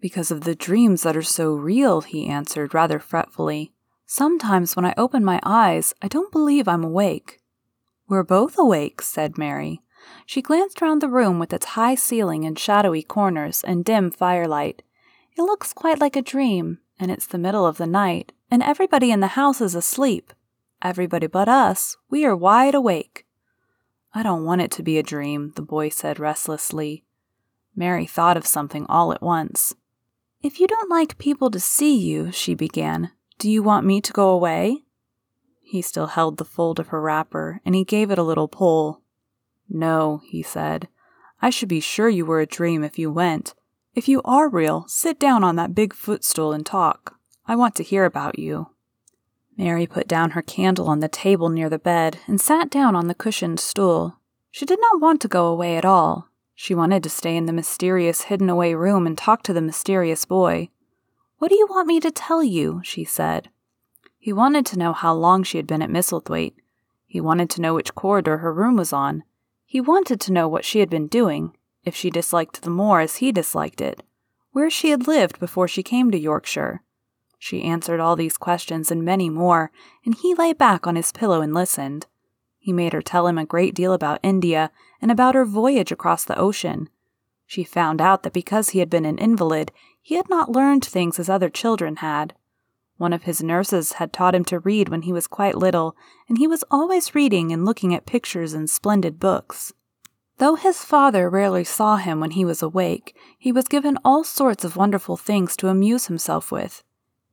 Because 0.00 0.30
of 0.30 0.42
the 0.42 0.54
dreams 0.54 1.02
that 1.02 1.16
are 1.16 1.22
so 1.22 1.52
real, 1.52 2.00
he 2.00 2.26
answered 2.26 2.72
rather 2.72 2.98
fretfully. 2.98 3.72
Sometimes 4.06 4.74
when 4.74 4.84
I 4.84 4.94
open 4.96 5.24
my 5.24 5.40
eyes, 5.44 5.94
I 6.00 6.08
don't 6.08 6.32
believe 6.32 6.66
I'm 6.66 6.84
awake. 6.84 7.39
We're 8.10 8.24
both 8.24 8.58
awake, 8.58 9.02
said 9.02 9.38
Mary. 9.38 9.82
She 10.26 10.42
glanced 10.42 10.82
round 10.82 11.00
the 11.00 11.08
room 11.08 11.38
with 11.38 11.52
its 11.52 11.64
high 11.64 11.94
ceiling 11.94 12.44
and 12.44 12.58
shadowy 12.58 13.04
corners 13.04 13.62
and 13.62 13.84
dim 13.84 14.10
firelight. 14.10 14.82
It 15.38 15.42
looks 15.42 15.72
quite 15.72 16.00
like 16.00 16.16
a 16.16 16.22
dream, 16.22 16.80
and 16.98 17.12
it's 17.12 17.28
the 17.28 17.38
middle 17.38 17.64
of 17.64 17.76
the 17.76 17.86
night, 17.86 18.32
and 18.50 18.64
everybody 18.64 19.12
in 19.12 19.20
the 19.20 19.38
house 19.38 19.60
is 19.60 19.76
asleep. 19.76 20.32
Everybody 20.82 21.28
but 21.28 21.48
us. 21.48 21.98
We 22.10 22.24
are 22.24 22.34
wide 22.34 22.74
awake. 22.74 23.26
I 24.12 24.24
don't 24.24 24.44
want 24.44 24.62
it 24.62 24.72
to 24.72 24.82
be 24.82 24.98
a 24.98 25.04
dream, 25.04 25.52
the 25.54 25.62
boy 25.62 25.88
said 25.90 26.18
restlessly. 26.18 27.04
Mary 27.76 28.06
thought 28.06 28.36
of 28.36 28.44
something 28.44 28.86
all 28.88 29.12
at 29.12 29.22
once. 29.22 29.76
If 30.42 30.58
you 30.58 30.66
don't 30.66 30.90
like 30.90 31.16
people 31.18 31.48
to 31.52 31.60
see 31.60 31.96
you, 31.96 32.32
she 32.32 32.56
began, 32.56 33.12
do 33.38 33.48
you 33.48 33.62
want 33.62 33.86
me 33.86 34.00
to 34.00 34.12
go 34.12 34.30
away? 34.30 34.82
He 35.70 35.82
still 35.82 36.08
held 36.08 36.36
the 36.36 36.44
fold 36.44 36.80
of 36.80 36.88
her 36.88 37.00
wrapper, 37.00 37.60
and 37.64 37.76
he 37.76 37.84
gave 37.84 38.10
it 38.10 38.18
a 38.18 38.24
little 38.24 38.48
pull. 38.48 39.02
No, 39.68 40.20
he 40.24 40.42
said. 40.42 40.88
I 41.40 41.50
should 41.50 41.68
be 41.68 41.78
sure 41.78 42.08
you 42.08 42.26
were 42.26 42.40
a 42.40 42.44
dream 42.44 42.82
if 42.82 42.98
you 42.98 43.08
went. 43.08 43.54
If 43.94 44.08
you 44.08 44.20
are 44.24 44.48
real, 44.48 44.84
sit 44.88 45.20
down 45.20 45.44
on 45.44 45.54
that 45.54 45.72
big 45.72 45.94
footstool 45.94 46.52
and 46.52 46.66
talk. 46.66 47.14
I 47.46 47.54
want 47.54 47.76
to 47.76 47.84
hear 47.84 48.04
about 48.04 48.36
you. 48.36 48.70
Mary 49.56 49.86
put 49.86 50.08
down 50.08 50.30
her 50.30 50.42
candle 50.42 50.88
on 50.88 50.98
the 50.98 51.08
table 51.08 51.50
near 51.50 51.70
the 51.70 51.78
bed 51.78 52.18
and 52.26 52.40
sat 52.40 52.68
down 52.68 52.96
on 52.96 53.06
the 53.06 53.14
cushioned 53.14 53.60
stool. 53.60 54.18
She 54.50 54.66
did 54.66 54.80
not 54.80 55.00
want 55.00 55.20
to 55.20 55.28
go 55.28 55.46
away 55.46 55.76
at 55.76 55.84
all. 55.84 56.30
She 56.56 56.74
wanted 56.74 57.04
to 57.04 57.10
stay 57.10 57.36
in 57.36 57.46
the 57.46 57.52
mysterious 57.52 58.22
hidden 58.22 58.50
away 58.50 58.74
room 58.74 59.06
and 59.06 59.16
talk 59.16 59.44
to 59.44 59.52
the 59.52 59.60
mysterious 59.60 60.24
boy. 60.24 60.70
What 61.38 61.50
do 61.50 61.56
you 61.56 61.68
want 61.70 61.86
me 61.86 62.00
to 62.00 62.10
tell 62.10 62.42
you? 62.42 62.80
she 62.82 63.04
said. 63.04 63.50
He 64.22 64.34
wanted 64.34 64.66
to 64.66 64.78
know 64.78 64.92
how 64.92 65.14
long 65.14 65.42
she 65.42 65.56
had 65.56 65.66
been 65.66 65.80
at 65.80 65.88
Misselthwaite. 65.88 66.54
He 67.06 67.22
wanted 67.22 67.48
to 67.50 67.62
know 67.62 67.74
which 67.74 67.94
corridor 67.94 68.36
her 68.38 68.52
room 68.52 68.76
was 68.76 68.92
on. 68.92 69.24
He 69.64 69.80
wanted 69.80 70.20
to 70.20 70.32
know 70.32 70.46
what 70.46 70.64
she 70.64 70.80
had 70.80 70.90
been 70.90 71.06
doing, 71.06 71.56
if 71.84 71.96
she 71.96 72.10
disliked 72.10 72.60
the 72.60 72.68
moor 72.68 73.00
as 73.00 73.16
he 73.16 73.32
disliked 73.32 73.80
it, 73.80 74.02
where 74.52 74.68
she 74.68 74.90
had 74.90 75.08
lived 75.08 75.40
before 75.40 75.66
she 75.66 75.82
came 75.82 76.10
to 76.10 76.18
Yorkshire. 76.18 76.82
She 77.38 77.62
answered 77.62 77.98
all 77.98 78.14
these 78.14 78.36
questions 78.36 78.90
and 78.90 79.02
many 79.02 79.30
more, 79.30 79.72
and 80.04 80.14
he 80.14 80.34
lay 80.34 80.52
back 80.52 80.86
on 80.86 80.96
his 80.96 81.12
pillow 81.12 81.40
and 81.40 81.54
listened. 81.54 82.06
He 82.58 82.74
made 82.74 82.92
her 82.92 83.00
tell 83.00 83.26
him 83.26 83.38
a 83.38 83.46
great 83.46 83.74
deal 83.74 83.94
about 83.94 84.20
India 84.22 84.70
and 85.00 85.10
about 85.10 85.34
her 85.34 85.46
voyage 85.46 85.90
across 85.90 86.24
the 86.24 86.38
ocean. 86.38 86.90
She 87.46 87.64
found 87.64 88.02
out 88.02 88.22
that 88.22 88.34
because 88.34 88.68
he 88.68 88.80
had 88.80 88.90
been 88.90 89.06
an 89.06 89.16
invalid, 89.16 89.72
he 90.02 90.16
had 90.16 90.28
not 90.28 90.52
learned 90.52 90.84
things 90.84 91.18
as 91.18 91.30
other 91.30 91.48
children 91.48 91.96
had. 91.96 92.34
One 93.00 93.14
of 93.14 93.22
his 93.22 93.42
nurses 93.42 93.92
had 93.92 94.12
taught 94.12 94.34
him 94.34 94.44
to 94.44 94.58
read 94.58 94.90
when 94.90 95.00
he 95.02 95.12
was 95.14 95.26
quite 95.26 95.56
little, 95.56 95.96
and 96.28 96.36
he 96.36 96.46
was 96.46 96.62
always 96.70 97.14
reading 97.14 97.50
and 97.50 97.64
looking 97.64 97.94
at 97.94 98.04
pictures 98.04 98.52
and 98.52 98.68
splendid 98.68 99.18
books. 99.18 99.72
Though 100.36 100.56
his 100.56 100.84
father 100.84 101.30
rarely 101.30 101.64
saw 101.64 101.96
him 101.96 102.20
when 102.20 102.32
he 102.32 102.44
was 102.44 102.62
awake, 102.62 103.16
he 103.38 103.52
was 103.52 103.68
given 103.68 103.96
all 104.04 104.22
sorts 104.22 104.66
of 104.66 104.76
wonderful 104.76 105.16
things 105.16 105.56
to 105.56 105.68
amuse 105.68 106.08
himself 106.08 106.52
with. 106.52 106.84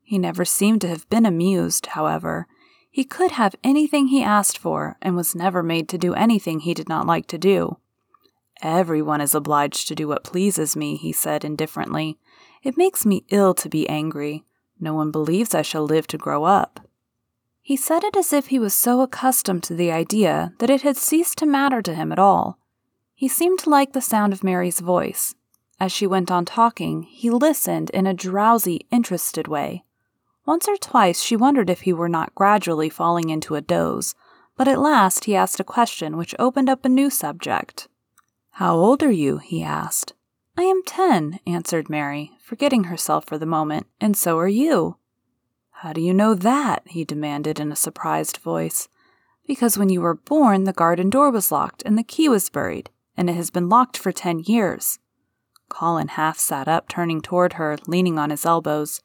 He 0.04 0.18
never 0.18 0.46
seemed 0.46 0.80
to 0.82 0.88
have 0.88 1.10
been 1.10 1.26
amused, 1.26 1.88
however. 1.88 2.48
He 2.90 3.04
could 3.04 3.32
have 3.32 3.58
anything 3.62 4.08
he 4.08 4.24
asked 4.24 4.58
for, 4.58 4.96
and 5.02 5.18
was 5.18 5.36
never 5.36 5.62
made 5.62 5.90
to 5.90 5.98
do 5.98 6.14
anything 6.14 6.62
he 6.62 6.74
did 6.74 6.88
not 6.88 7.06
like 7.06 7.28
to 7.28 7.38
do. 7.38 7.76
Everyone 8.62 9.20
is 9.20 9.36
obliged 9.36 9.90
to 9.90 9.96
do 9.96 10.08
what 10.08 10.24
pleases 10.24 10.78
me, 10.78 10.96
he 10.96 11.12
said 11.12 11.44
indifferently. 11.44 12.18
It 12.64 12.78
makes 12.78 13.06
me 13.06 13.26
ill 13.32 13.54
to 13.56 13.68
be 13.68 13.90
angry. 13.90 14.46
No 14.80 14.94
one 14.94 15.12
believes 15.12 15.56
I 15.56 15.62
shall 15.62 15.84
live 15.84 16.08
to 16.08 16.18
grow 16.18 16.44
up. 16.44 16.82
He 17.62 17.76
said 17.76 18.04
it 18.04 18.16
as 18.16 18.32
if 18.32 18.48
he 18.48 18.60
was 18.60 18.74
so 18.74 19.02
accustomed 19.02 19.64
to 19.64 19.76
the 19.76 19.92
idea 19.92 20.54
that 20.60 20.70
it 20.70 20.84
had 20.84 20.96
ceased 20.96 21.38
to 21.40 21.46
matter 21.46 21.82
to 21.82 21.94
him 21.94 22.12
at 22.12 22.20
all. 22.20 22.58
He 23.14 23.28
seemed 23.28 23.60
to 23.60 23.70
like 23.70 23.94
the 23.94 24.02
sound 24.02 24.32
of 24.32 24.44
Mary's 24.44 24.80
voice. 24.80 25.36
As 25.80 25.92
she 25.92 26.08
went 26.08 26.32
on 26.32 26.46
talking, 26.46 27.04
he 27.04 27.30
listened 27.30 27.90
in 27.90 28.08
a 28.08 28.14
drowsy, 28.14 28.88
interested 28.92 29.48
way. 29.48 29.84
Once 30.46 30.68
or 30.68 30.78
twice 30.78 31.22
she 31.22 31.36
wondered 31.36 31.70
if 31.70 31.82
he 31.82 31.92
were 31.92 32.08
not 32.08 32.34
gradually 32.34 32.90
falling 32.90 33.30
into 33.30 33.56
a 33.56 33.62
doze, 33.62 34.16
but 34.56 34.68
at 34.68 34.80
last 34.80 35.26
he 35.26 35.36
asked 35.36 35.60
a 35.60 35.64
question 35.64 36.16
which 36.16 36.34
opened 36.40 36.70
up 36.70 36.86
a 36.86 36.90
new 36.90 37.10
subject. 37.10 37.88
How 38.52 38.76
old 38.76 39.04
are 39.04 39.12
you? 39.12 39.40
he 39.40 39.62
asked. 39.62 40.14
I 40.60 40.64
am 40.64 40.82
ten, 40.84 41.40
answered 41.46 41.88
Mary, 41.88 42.32
forgetting 42.42 42.86
herself 42.86 43.26
for 43.26 43.38
the 43.38 43.46
moment, 43.46 43.86
and 44.02 44.18
so 44.18 44.40
are 44.40 44.48
you. 44.48 44.98
How 45.70 45.94
do 45.94 46.02
you 46.02 46.16
know 46.16 46.34
that? 46.34 46.82
he 46.88 47.06
demanded 47.06 47.60
in 47.60 47.72
a 47.72 47.76
surprised 47.76 48.38
voice. 48.38 48.88
Because 49.46 49.78
when 49.78 49.90
you 49.90 50.02
were 50.02 50.16
born, 50.16 50.64
the 50.64 50.74
garden 50.74 51.12
door 51.12 51.30
was 51.30 51.52
locked 51.52 51.84
and 51.86 51.96
the 51.96 52.04
key 52.04 52.28
was 52.28 52.50
buried, 52.50 52.90
and 53.16 53.30
it 53.30 53.36
has 53.36 53.52
been 53.52 53.70
locked 53.70 53.98
for 53.98 54.12
ten 54.12 54.40
years. 54.40 54.98
Colin 55.70 56.08
half 56.08 56.40
sat 56.40 56.68
up, 56.68 56.90
turning 56.90 57.22
toward 57.22 57.54
her, 57.54 57.78
leaning 57.86 58.18
on 58.18 58.32
his 58.32 58.46
elbows. 58.46 59.02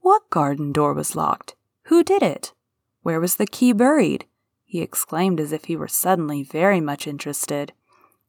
What 0.00 0.28
garden 0.30 0.72
door 0.72 0.94
was 0.94 1.14
locked? 1.14 1.54
Who 1.84 2.02
did 2.02 2.22
it? 2.24 2.52
Where 3.02 3.20
was 3.20 3.36
the 3.36 3.46
key 3.46 3.72
buried? 3.72 4.24
he 4.64 4.82
exclaimed 4.82 5.38
as 5.38 5.52
if 5.52 5.66
he 5.66 5.76
were 5.76 5.86
suddenly 5.86 6.42
very 6.42 6.80
much 6.80 7.06
interested. 7.06 7.72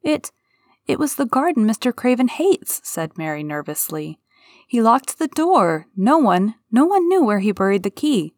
It 0.04 0.30
it 0.88 0.98
was 0.98 1.14
the 1.14 1.26
garden 1.26 1.66
Mr. 1.66 1.94
Craven 1.94 2.28
hates, 2.28 2.80
said 2.82 3.18
Mary 3.18 3.44
nervously. 3.44 4.18
He 4.66 4.82
locked 4.82 5.18
the 5.18 5.28
door. 5.28 5.86
No 5.94 6.18
one, 6.18 6.54
no 6.72 6.86
one 6.86 7.08
knew 7.08 7.22
where 7.22 7.38
he 7.40 7.52
buried 7.52 7.82
the 7.82 7.90
key. 7.90 8.34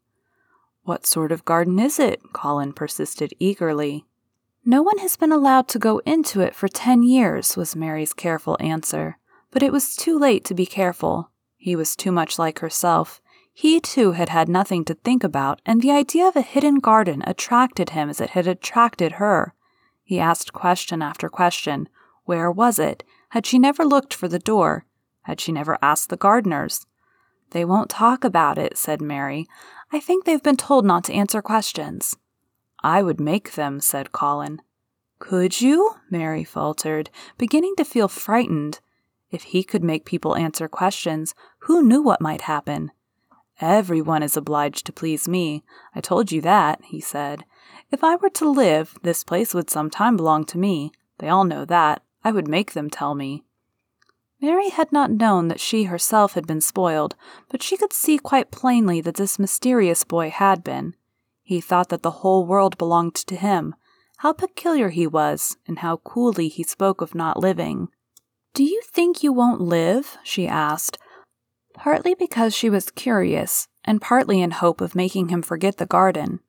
What 0.82 1.06
sort 1.06 1.30
of 1.30 1.44
garden 1.44 1.78
is 1.78 1.98
it? 1.98 2.20
Colin 2.32 2.72
persisted 2.72 3.32
eagerly. 3.38 4.04
No 4.64 4.82
one 4.82 4.98
has 4.98 5.16
been 5.16 5.32
allowed 5.32 5.68
to 5.68 5.78
go 5.78 5.98
into 6.04 6.40
it 6.40 6.54
for 6.54 6.68
ten 6.68 7.02
years, 7.02 7.56
was 7.56 7.76
Mary's 7.76 8.12
careful 8.12 8.56
answer. 8.60 9.18
But 9.50 9.62
it 9.62 9.72
was 9.72 9.96
too 9.96 10.18
late 10.18 10.44
to 10.46 10.54
be 10.54 10.66
careful. 10.66 11.30
He 11.56 11.76
was 11.76 11.96
too 11.96 12.12
much 12.12 12.38
like 12.38 12.58
herself. 12.58 13.20
He 13.52 13.80
too 13.80 14.12
had 14.12 14.28
had 14.28 14.48
nothing 14.48 14.84
to 14.86 14.94
think 14.94 15.22
about, 15.22 15.60
and 15.66 15.82
the 15.82 15.90
idea 15.90 16.26
of 16.26 16.36
a 16.36 16.42
hidden 16.42 16.76
garden 16.76 17.22
attracted 17.26 17.90
him 17.90 18.08
as 18.08 18.20
it 18.20 18.30
had 18.30 18.46
attracted 18.46 19.12
her. 19.12 19.54
He 20.02 20.18
asked 20.18 20.52
question 20.52 21.02
after 21.02 21.28
question, 21.28 21.88
where 22.30 22.48
was 22.48 22.78
it? 22.78 23.02
Had 23.30 23.44
she 23.44 23.58
never 23.58 23.84
looked 23.84 24.14
for 24.14 24.28
the 24.28 24.38
door? 24.38 24.84
Had 25.22 25.40
she 25.40 25.50
never 25.50 25.76
asked 25.82 26.10
the 26.10 26.16
gardeners? 26.16 26.86
They 27.50 27.64
won't 27.64 27.90
talk 27.90 28.22
about 28.22 28.56
it, 28.56 28.78
said 28.78 29.02
Mary. 29.02 29.48
I 29.92 29.98
think 29.98 30.24
they've 30.24 30.40
been 30.40 30.56
told 30.56 30.84
not 30.84 31.02
to 31.06 31.12
answer 31.12 31.42
questions. 31.42 32.16
I 32.84 33.02
would 33.02 33.18
make 33.18 33.54
them, 33.54 33.80
said 33.80 34.12
Colin. 34.12 34.62
Could 35.18 35.60
you? 35.60 35.96
Mary 36.08 36.44
faltered, 36.44 37.10
beginning 37.36 37.74
to 37.78 37.84
feel 37.84 38.06
frightened. 38.06 38.78
If 39.32 39.42
he 39.42 39.64
could 39.64 39.82
make 39.82 40.04
people 40.04 40.36
answer 40.36 40.68
questions, 40.68 41.34
who 41.62 41.82
knew 41.82 42.00
what 42.00 42.20
might 42.20 42.42
happen? 42.42 42.92
Everyone 43.60 44.22
is 44.22 44.36
obliged 44.36 44.86
to 44.86 44.92
please 44.92 45.26
me. 45.26 45.64
I 45.96 46.00
told 46.00 46.30
you 46.30 46.40
that, 46.42 46.80
he 46.84 47.00
said. 47.00 47.44
If 47.90 48.04
I 48.04 48.14
were 48.14 48.30
to 48.30 48.48
live, 48.48 48.96
this 49.02 49.24
place 49.24 49.52
would 49.52 49.68
some 49.68 49.90
time 49.90 50.16
belong 50.16 50.44
to 50.44 50.58
me. 50.58 50.92
They 51.18 51.28
all 51.28 51.42
know 51.42 51.64
that. 51.64 52.04
I 52.22 52.32
would 52.32 52.48
make 52.48 52.72
them 52.72 52.90
tell 52.90 53.14
me. 53.14 53.44
Mary 54.40 54.70
had 54.70 54.90
not 54.90 55.10
known 55.10 55.48
that 55.48 55.60
she 55.60 55.84
herself 55.84 56.32
had 56.32 56.46
been 56.46 56.60
spoiled, 56.60 57.14
but 57.48 57.62
she 57.62 57.76
could 57.76 57.92
see 57.92 58.18
quite 58.18 58.50
plainly 58.50 59.00
that 59.00 59.16
this 59.16 59.38
mysterious 59.38 60.02
boy 60.04 60.30
had 60.30 60.64
been. 60.64 60.94
He 61.42 61.60
thought 61.60 61.88
that 61.90 62.02
the 62.02 62.22
whole 62.22 62.46
world 62.46 62.78
belonged 62.78 63.14
to 63.16 63.36
him, 63.36 63.74
how 64.18 64.32
peculiar 64.32 64.90
he 64.90 65.06
was, 65.06 65.56
and 65.66 65.80
how 65.80 65.98
coolly 65.98 66.48
he 66.48 66.62
spoke 66.62 67.00
of 67.00 67.14
not 67.14 67.38
living. 67.38 67.88
Do 68.54 68.64
you 68.64 68.82
think 68.84 69.22
you 69.22 69.32
won't 69.32 69.60
live? 69.60 70.18
she 70.22 70.46
asked, 70.46 70.98
partly 71.74 72.14
because 72.14 72.54
she 72.54 72.68
was 72.68 72.90
curious, 72.90 73.68
and 73.84 74.00
partly 74.00 74.40
in 74.42 74.50
hope 74.50 74.80
of 74.80 74.94
making 74.94 75.28
him 75.28 75.42
forget 75.42 75.76
the 75.78 75.86
garden. 75.86 76.40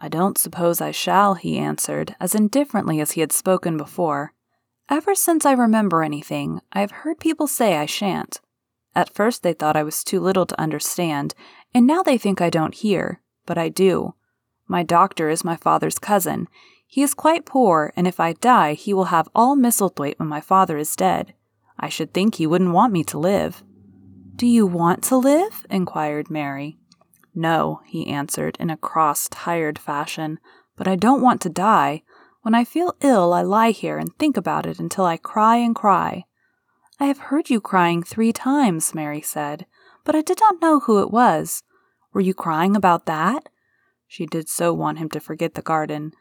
I 0.00 0.08
don't 0.08 0.36
suppose 0.36 0.80
I 0.80 0.90
shall, 0.90 1.34
he 1.34 1.58
answered, 1.58 2.16
as 2.18 2.34
indifferently 2.34 3.00
as 3.00 3.12
he 3.12 3.20
had 3.20 3.32
spoken 3.32 3.76
before. 3.76 4.34
Ever 4.88 5.14
since 5.14 5.46
I 5.46 5.52
remember 5.52 6.02
anything, 6.02 6.60
I 6.72 6.80
have 6.80 6.90
heard 6.90 7.20
people 7.20 7.46
say 7.46 7.76
I 7.76 7.86
shan't. 7.86 8.40
At 8.94 9.14
first 9.14 9.42
they 9.42 9.52
thought 9.52 9.76
I 9.76 9.82
was 9.82 10.04
too 10.04 10.20
little 10.20 10.46
to 10.46 10.60
understand, 10.60 11.34
and 11.74 11.86
now 11.86 12.02
they 12.02 12.18
think 12.18 12.40
I 12.40 12.50
don't 12.50 12.74
hear, 12.74 13.20
but 13.46 13.56
I 13.56 13.68
do. 13.68 14.14
My 14.66 14.82
doctor 14.82 15.28
is 15.28 15.44
my 15.44 15.56
father's 15.56 15.98
cousin. 15.98 16.48
He 16.86 17.02
is 17.02 17.14
quite 17.14 17.46
poor, 17.46 17.92
and 17.96 18.06
if 18.06 18.20
I 18.20 18.34
die, 18.34 18.74
he 18.74 18.92
will 18.92 19.06
have 19.06 19.28
all 19.34 19.56
Misselthwaite 19.56 20.18
when 20.18 20.28
my 20.28 20.40
father 20.40 20.76
is 20.76 20.94
dead. 20.96 21.34
I 21.78 21.88
should 21.88 22.12
think 22.12 22.34
he 22.34 22.46
wouldn't 22.46 22.72
want 22.72 22.92
me 22.92 23.02
to 23.04 23.18
live. 23.18 23.62
Do 24.36 24.46
you 24.46 24.66
want 24.66 25.02
to 25.04 25.16
live? 25.16 25.66
inquired 25.70 26.30
Mary. 26.30 26.78
No, 27.34 27.80
he 27.86 28.08
answered 28.08 28.56
in 28.60 28.68
a 28.68 28.76
cross, 28.76 29.28
tired 29.28 29.78
fashion, 29.78 30.38
but 30.76 30.86
I 30.86 30.96
don't 30.96 31.22
want 31.22 31.40
to 31.42 31.48
die. 31.48 32.02
When 32.42 32.54
I 32.54 32.64
feel 32.64 32.96
ill, 33.00 33.32
I 33.32 33.42
lie 33.42 33.70
here 33.70 33.98
and 33.98 34.14
think 34.18 34.36
about 34.36 34.66
it 34.66 34.80
until 34.80 35.04
I 35.04 35.16
cry 35.16 35.56
and 35.56 35.74
cry. 35.74 36.24
I 36.98 37.06
have 37.06 37.18
heard 37.18 37.50
you 37.50 37.60
crying 37.60 38.02
three 38.02 38.32
times, 38.32 38.94
Mary 38.94 39.20
said, 39.20 39.66
but 40.04 40.14
I 40.16 40.22
did 40.22 40.38
not 40.40 40.60
know 40.60 40.80
who 40.80 41.00
it 41.00 41.10
was. 41.10 41.62
Were 42.12 42.20
you 42.20 42.34
crying 42.34 42.74
about 42.74 43.06
that? 43.06 43.48
She 44.08 44.26
did 44.26 44.48
so 44.48 44.74
want 44.74 44.98
him 44.98 45.08
to 45.10 45.20
forget 45.20 45.54
the 45.54 45.62
garden. 45.62 46.12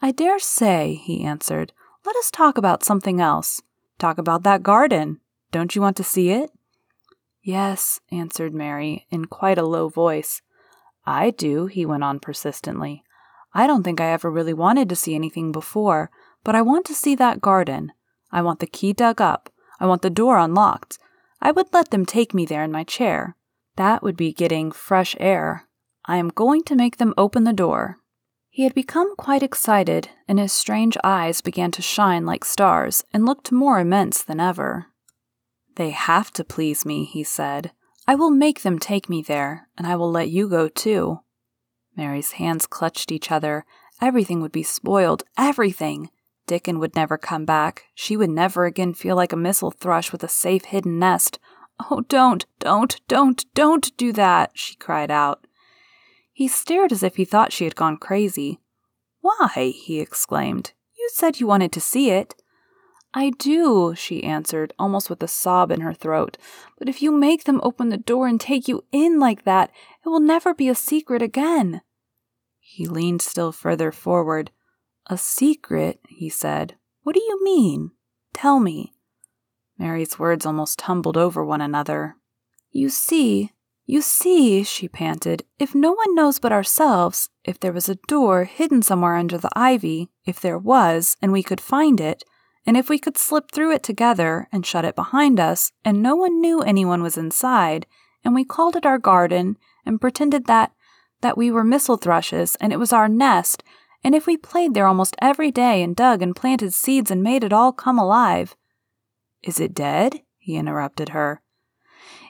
I 0.00 0.12
dare 0.12 0.38
say, 0.38 0.94
he 0.94 1.24
answered. 1.24 1.72
Let 2.06 2.16
us 2.16 2.30
talk 2.30 2.56
about 2.56 2.84
something 2.84 3.20
else. 3.20 3.60
Talk 3.98 4.18
about 4.18 4.44
that 4.44 4.62
garden. 4.62 5.20
Don't 5.50 5.74
you 5.74 5.82
want 5.82 5.96
to 5.98 6.04
see 6.04 6.30
it? 6.30 6.50
Yes, 7.42 8.00
answered 8.12 8.54
Mary, 8.54 9.06
in 9.10 9.24
quite 9.24 9.58
a 9.58 9.66
low 9.66 9.88
voice. 9.88 10.42
I 11.04 11.30
do, 11.30 11.66
he 11.66 11.84
went 11.84 12.04
on 12.04 12.20
persistently. 12.20 13.02
I 13.52 13.66
don't 13.66 13.82
think 13.82 14.00
I 14.00 14.12
ever 14.12 14.30
really 14.30 14.54
wanted 14.54 14.88
to 14.88 14.96
see 14.96 15.14
anything 15.14 15.52
before, 15.52 16.10
but 16.44 16.54
I 16.54 16.62
want 16.62 16.86
to 16.86 16.94
see 16.94 17.14
that 17.16 17.40
garden. 17.40 17.92
I 18.30 18.42
want 18.42 18.60
the 18.60 18.66
key 18.66 18.92
dug 18.92 19.20
up. 19.20 19.50
I 19.80 19.86
want 19.86 20.02
the 20.02 20.10
door 20.10 20.38
unlocked. 20.38 20.98
I 21.40 21.50
would 21.50 21.72
let 21.72 21.90
them 21.90 22.06
take 22.06 22.34
me 22.34 22.46
there 22.46 22.62
in 22.62 22.70
my 22.70 22.84
chair. 22.84 23.36
That 23.76 24.02
would 24.02 24.16
be 24.16 24.32
getting 24.32 24.72
fresh 24.72 25.16
air. 25.18 25.66
I 26.04 26.16
am 26.16 26.28
going 26.28 26.62
to 26.64 26.76
make 26.76 26.98
them 26.98 27.14
open 27.16 27.44
the 27.44 27.52
door. 27.52 27.96
He 28.50 28.64
had 28.64 28.74
become 28.74 29.14
quite 29.16 29.42
excited, 29.42 30.10
and 30.28 30.38
his 30.38 30.52
strange 30.52 30.96
eyes 31.04 31.40
began 31.40 31.70
to 31.72 31.82
shine 31.82 32.26
like 32.26 32.44
stars 32.44 33.04
and 33.12 33.24
looked 33.24 33.52
more 33.52 33.78
immense 33.78 34.22
than 34.22 34.40
ever. 34.40 34.86
They 35.76 35.90
have 35.90 36.32
to 36.32 36.44
please 36.44 36.84
me, 36.84 37.04
he 37.04 37.22
said. 37.24 37.72
I 38.06 38.16
will 38.16 38.30
make 38.30 38.62
them 38.62 38.78
take 38.78 39.08
me 39.08 39.22
there, 39.22 39.68
and 39.78 39.86
I 39.86 39.96
will 39.96 40.10
let 40.10 40.30
you 40.30 40.48
go 40.48 40.68
too. 40.68 41.20
Mary's 41.96 42.32
hands 42.32 42.66
clutched 42.66 43.12
each 43.12 43.30
other. 43.30 43.64
Everything 44.00 44.40
would 44.40 44.52
be 44.52 44.62
spoiled, 44.62 45.24
everything. 45.36 46.10
Dickon 46.46 46.78
would 46.78 46.96
never 46.96 47.18
come 47.18 47.44
back. 47.44 47.84
She 47.94 48.16
would 48.16 48.30
never 48.30 48.64
again 48.64 48.94
feel 48.94 49.14
like 49.16 49.32
a 49.32 49.36
missel 49.36 49.70
thrush 49.70 50.10
with 50.10 50.24
a 50.24 50.28
safe 50.28 50.64
hidden 50.66 50.98
nest. 50.98 51.38
Oh, 51.90 52.02
don't, 52.08 52.44
don't, 52.58 53.00
don't, 53.08 53.44
don't 53.54 53.96
do 53.96 54.12
that, 54.12 54.52
she 54.54 54.74
cried 54.74 55.10
out. 55.10 55.46
He 56.32 56.48
stared 56.48 56.92
as 56.92 57.02
if 57.02 57.16
he 57.16 57.24
thought 57.24 57.52
she 57.52 57.64
had 57.64 57.76
gone 57.76 57.96
crazy. 57.96 58.60
Why? 59.20 59.72
he 59.76 60.00
exclaimed. 60.00 60.72
You 60.98 61.08
said 61.12 61.38
you 61.40 61.46
wanted 61.46 61.72
to 61.72 61.80
see 61.80 62.10
it. 62.10 62.34
I 63.12 63.30
do, 63.30 63.94
she 63.96 64.22
answered, 64.22 64.72
almost 64.78 65.10
with 65.10 65.22
a 65.22 65.28
sob 65.28 65.72
in 65.72 65.80
her 65.80 65.92
throat. 65.94 66.38
But 66.78 66.88
if 66.88 67.02
you 67.02 67.10
make 67.10 67.44
them 67.44 67.60
open 67.62 67.88
the 67.88 67.96
door 67.96 68.28
and 68.28 68.40
take 68.40 68.68
you 68.68 68.84
in 68.92 69.18
like 69.18 69.44
that, 69.44 69.70
it 70.04 70.08
will 70.08 70.20
never 70.20 70.54
be 70.54 70.68
a 70.68 70.74
secret 70.74 71.20
again. 71.20 71.82
He 72.58 72.86
leaned 72.86 73.20
still 73.20 73.50
further 73.50 73.90
forward. 73.90 74.52
A 75.06 75.18
secret, 75.18 75.98
he 76.08 76.28
said. 76.28 76.76
What 77.02 77.16
do 77.16 77.22
you 77.22 77.42
mean? 77.42 77.90
Tell 78.32 78.60
me. 78.60 78.92
Mary's 79.76 80.18
words 80.18 80.46
almost 80.46 80.78
tumbled 80.78 81.16
over 81.16 81.44
one 81.44 81.60
another. 81.60 82.16
You 82.70 82.90
see, 82.90 83.50
you 83.86 84.02
see, 84.02 84.62
she 84.62 84.86
panted, 84.86 85.44
if 85.58 85.74
no 85.74 85.90
one 85.90 86.14
knows 86.14 86.38
but 86.38 86.52
ourselves, 86.52 87.28
if 87.44 87.58
there 87.58 87.72
was 87.72 87.88
a 87.88 87.98
door 88.06 88.44
hidden 88.44 88.82
somewhere 88.82 89.16
under 89.16 89.36
the 89.36 89.50
ivy, 89.56 90.10
if 90.24 90.38
there 90.38 90.58
was, 90.58 91.16
and 91.20 91.32
we 91.32 91.42
could 91.42 91.60
find 91.60 92.00
it, 92.00 92.22
and 92.66 92.76
if 92.76 92.88
we 92.88 92.98
could 92.98 93.16
slip 93.16 93.50
through 93.50 93.72
it 93.72 93.82
together 93.82 94.48
and 94.52 94.66
shut 94.66 94.84
it 94.84 94.94
behind 94.94 95.40
us, 95.40 95.72
and 95.84 96.02
no 96.02 96.14
one 96.14 96.40
knew 96.40 96.60
anyone 96.60 97.02
was 97.02 97.16
inside, 97.16 97.86
and 98.24 98.34
we 98.34 98.44
called 98.44 98.76
it 98.76 98.86
our 98.86 98.98
garden 98.98 99.56
and 99.86 100.00
pretended 100.00 100.46
that 100.46 100.72
that 101.22 101.36
we 101.36 101.50
were 101.50 101.64
missel 101.64 101.96
thrushes 101.96 102.56
and 102.60 102.72
it 102.72 102.78
was 102.78 102.92
our 102.92 103.08
nest, 103.08 103.62
and 104.02 104.14
if 104.14 104.26
we 104.26 104.36
played 104.36 104.72
there 104.74 104.86
almost 104.86 105.16
every 105.20 105.50
day 105.50 105.82
and 105.82 105.94
dug 105.94 106.22
and 106.22 106.36
planted 106.36 106.72
seeds 106.72 107.10
and 107.10 107.22
made 107.22 107.44
it 107.44 107.52
all 107.52 107.72
come 107.72 107.98
alive. 107.98 108.56
Is 109.42 109.60
it 109.60 109.74
dead? 109.74 110.22
he 110.38 110.56
interrupted 110.56 111.10
her. 111.10 111.42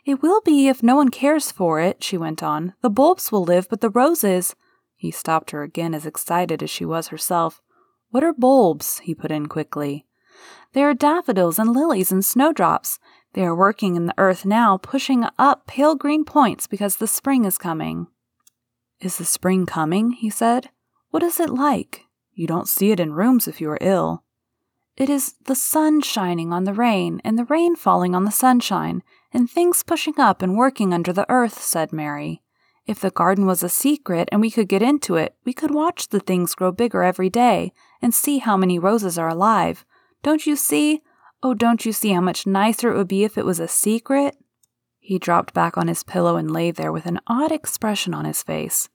It 0.05 0.23
will 0.23 0.41
be 0.41 0.69
if 0.69 0.83
no 0.83 0.97
one 0.97 1.11
cares 1.11 1.53
for 1.53 1.81
it, 1.81 2.03
she 2.03 2.17
went 2.17 2.43
on. 2.43 2.75
The 2.81 2.91
bulbs 2.91 3.31
will 3.31 3.45
live, 3.45 3.69
but 3.69 3.81
the 3.81 3.91
roses. 3.91 4.57
He 4.97 5.11
stopped 5.11 5.53
her 5.53 5.63
again, 5.63 5.95
as 5.95 6.07
excited 6.07 6.63
as 6.63 6.71
she 6.71 6.85
was 6.85 7.09
herself. 7.09 7.61
What 8.11 8.25
are 8.25 8.33
bulbs? 8.33 8.99
he 9.01 9.15
put 9.15 9.31
in 9.31 9.47
quickly. 9.47 10.07
There 10.73 10.88
are 10.88 10.94
daffodils 10.94 11.59
and 11.59 11.73
lilies 11.73 12.12
and 12.12 12.25
snowdrops. 12.25 12.99
They 13.32 13.44
are 13.44 13.54
working 13.54 13.97
in 13.97 14.06
the 14.06 14.14
earth 14.18 14.44
now, 14.44 14.76
pushing 14.76 15.25
up 15.38 15.66
pale 15.66 15.94
green 15.94 16.25
points 16.25 16.66
because 16.66 16.97
the 16.97 17.06
spring 17.06 17.44
is 17.44 17.59
coming. 17.59 18.06
Is 19.00 19.18
the 19.18 19.25
spring 19.25 19.66
coming? 19.66 20.12
he 20.12 20.30
said. 20.30 20.70
What 21.11 21.23
is 21.23 21.40
it 21.40 21.50
like? 21.50 22.04
You 22.35 22.47
don't 22.47 22.68
see 22.68 22.90
it 22.90 23.00
in 23.00 23.12
rooms 23.12 23.49
if 23.49 23.61
you 23.61 23.70
are 23.70 23.78
ill. 23.80 24.25
It 24.97 25.09
is 25.09 25.35
the 25.47 25.54
sun 25.54 26.02
shining 26.02 26.52
on 26.52 26.64
the 26.64 26.75
rain, 26.75 27.20
and 27.25 27.38
the 27.38 27.44
rain 27.47 27.75
falling 27.75 28.14
on 28.14 28.25
the 28.25 28.30
sunshine, 28.30 29.02
and 29.32 29.50
things 29.50 29.82
pushing 29.82 30.18
up 30.18 30.42
and 30.42 30.56
working 30.56 30.92
under 30.92 31.12
the 31.12 31.25
earth, 31.30 31.61
said 31.61 31.92
Mary. 31.92 32.42
If 32.87 33.00
the 33.00 33.11
garden 33.11 33.47
was 33.47 33.62
a 33.62 33.68
secret 33.68 34.28
and 34.32 34.40
we 34.40 34.50
could 34.50 34.68
get 34.68 34.82
into 34.82 35.16
it, 35.16 35.37
we 35.44 35.52
could 35.52 35.73
watch 35.73 36.09
the 36.09 36.20
things 36.20 36.54
grow 36.54 36.73
bigger 36.73 37.02
every 37.02 37.30
day 37.30 37.73
and 38.02 38.12
see 38.12 38.38
how 38.38 38.56
many 38.56 38.78
roses 38.78 39.16
are 39.16 39.28
alive. 39.28 39.85
Don't 40.23 40.47
you 40.47 40.57
see? 40.57 41.03
Oh, 41.43 41.55
don't 41.55 41.87
you 41.87 41.93
see 41.93 42.11
how 42.11 42.21
much 42.21 42.47
nicer 42.47 42.91
it 42.91 42.97
would 42.97 43.09
be 43.09 43.25
if 43.25 43.39
it 43.39 43.47
was 43.47 43.61
a 43.61 43.69
secret? 43.69 44.37
He 44.99 45.19
dropped 45.19 45.55
back 45.55 45.79
on 45.79 45.89
his 45.89 46.03
pillow 46.03 46.37
and 46.37 46.50
lay 46.50 46.71
there 46.71 46.93
with 46.93 47.07
an 47.07 47.21
odd 47.27 47.50
expression 47.50 48.12
on 48.12 48.27
his 48.27 48.43
face. 48.43 48.89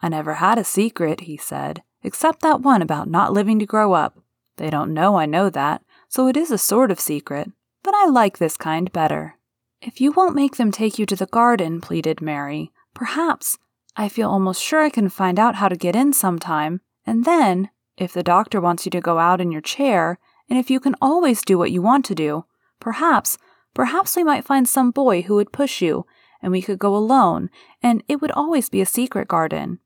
I 0.00 0.08
never 0.08 0.34
had 0.34 0.58
a 0.58 0.64
secret, 0.64 1.22
he 1.22 1.36
said, 1.36 1.82
except 2.02 2.40
that 2.42 2.60
one 2.60 2.80
about 2.80 3.10
not 3.10 3.32
living 3.32 3.58
to 3.58 3.66
grow 3.66 3.92
up. 3.92 4.18
They 4.56 4.70
don't 4.70 4.94
know 4.94 5.16
I 5.16 5.26
know 5.26 5.50
that, 5.50 5.82
so 6.08 6.28
it 6.28 6.36
is 6.36 6.50
a 6.50 6.58
sort 6.58 6.90
of 6.90 7.00
secret, 7.00 7.50
but 7.82 7.94
I 7.94 8.06
like 8.06 8.38
this 8.38 8.56
kind 8.56 8.90
better. 8.92 9.36
If 9.82 10.00
you 10.00 10.12
won't 10.12 10.34
make 10.34 10.56
them 10.56 10.70
take 10.70 10.98
you 10.98 11.06
to 11.06 11.16
the 11.16 11.26
garden, 11.26 11.80
pleaded 11.80 12.20
Mary, 12.20 12.70
perhaps 12.94 13.58
I 13.96 14.08
feel 14.08 14.30
almost 14.30 14.62
sure 14.62 14.82
I 14.82 14.90
can 14.90 15.08
find 15.08 15.38
out 15.38 15.56
how 15.56 15.68
to 15.68 15.76
get 15.76 15.96
in 15.96 16.12
sometime, 16.12 16.80
and 17.06 17.24
then, 17.24 17.70
if 17.96 18.12
the 18.12 18.22
doctor 18.22 18.60
wants 18.60 18.84
you 18.86 18.90
to 18.90 19.00
go 19.00 19.18
out 19.18 19.40
in 19.40 19.50
your 19.50 19.60
chair, 19.60 20.18
and 20.50 20.58
if 20.58 20.68
you 20.68 20.80
can 20.80 20.96
always 21.00 21.42
do 21.42 21.56
what 21.56 21.70
you 21.70 21.80
want 21.80 22.04
to 22.06 22.14
do, 22.14 22.44
perhaps, 22.80 23.38
perhaps 23.72 24.16
we 24.16 24.24
might 24.24 24.44
find 24.44 24.68
some 24.68 24.90
boy 24.90 25.22
who 25.22 25.36
would 25.36 25.52
push 25.52 25.80
you, 25.80 26.04
and 26.42 26.50
we 26.50 26.60
could 26.60 26.78
go 26.78 26.94
alone, 26.96 27.48
and 27.82 28.02
it 28.08 28.20
would 28.20 28.32
always 28.32 28.68
be 28.68 28.80
a 28.80 28.86
secret 28.86 29.28
garden. 29.28 29.78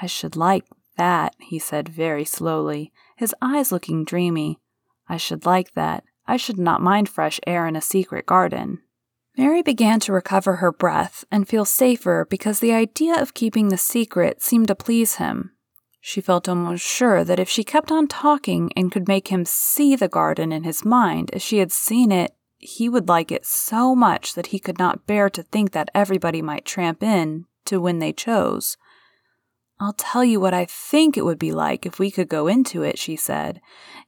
I 0.00 0.06
should 0.06 0.36
like 0.36 0.66
that, 0.98 1.34
he 1.40 1.58
said 1.58 1.88
very 1.88 2.24
slowly, 2.24 2.92
his 3.16 3.34
eyes 3.40 3.72
looking 3.72 4.04
dreamy. 4.04 4.60
I 5.08 5.16
should 5.16 5.46
like 5.46 5.72
that. 5.72 6.04
I 6.26 6.36
should 6.36 6.58
not 6.58 6.82
mind 6.82 7.08
fresh 7.08 7.40
air 7.46 7.66
in 7.66 7.76
a 7.76 7.80
secret 7.80 8.26
garden. 8.26 8.80
Mary 9.38 9.62
began 9.62 10.00
to 10.00 10.12
recover 10.12 10.56
her 10.56 10.72
breath 10.72 11.24
and 11.30 11.48
feel 11.48 11.64
safer 11.64 12.26
because 12.28 12.60
the 12.60 12.72
idea 12.72 13.20
of 13.20 13.34
keeping 13.34 13.68
the 13.68 13.78
secret 13.78 14.42
seemed 14.42 14.68
to 14.68 14.74
please 14.74 15.16
him. 15.16 15.52
She 16.08 16.20
felt 16.20 16.48
almost 16.48 16.86
sure 16.86 17.24
that 17.24 17.40
if 17.40 17.48
she 17.48 17.64
kept 17.64 17.90
on 17.90 18.06
talking 18.06 18.70
and 18.76 18.92
could 18.92 19.08
make 19.08 19.26
him 19.26 19.44
see 19.44 19.96
the 19.96 20.06
garden 20.06 20.52
in 20.52 20.62
his 20.62 20.84
mind 20.84 21.30
as 21.32 21.42
she 21.42 21.58
had 21.58 21.72
seen 21.72 22.12
it, 22.12 22.32
he 22.58 22.88
would 22.88 23.08
like 23.08 23.32
it 23.32 23.44
so 23.44 23.92
much 23.92 24.34
that 24.34 24.46
he 24.46 24.60
could 24.60 24.78
not 24.78 25.08
bear 25.08 25.28
to 25.28 25.42
think 25.42 25.72
that 25.72 25.90
everybody 25.96 26.40
might 26.40 26.64
tramp 26.64 27.02
in 27.02 27.46
to 27.64 27.80
when 27.80 27.98
they 27.98 28.12
chose. 28.12 28.76
I'll 29.80 29.94
tell 29.94 30.22
you 30.24 30.38
what 30.38 30.54
I 30.54 30.64
think 30.64 31.16
it 31.16 31.24
would 31.24 31.40
be 31.40 31.50
like 31.50 31.84
if 31.84 31.98
we 31.98 32.12
could 32.12 32.28
go 32.28 32.46
into 32.46 32.84
it, 32.84 33.00
she 33.00 33.16
said. 33.16 33.60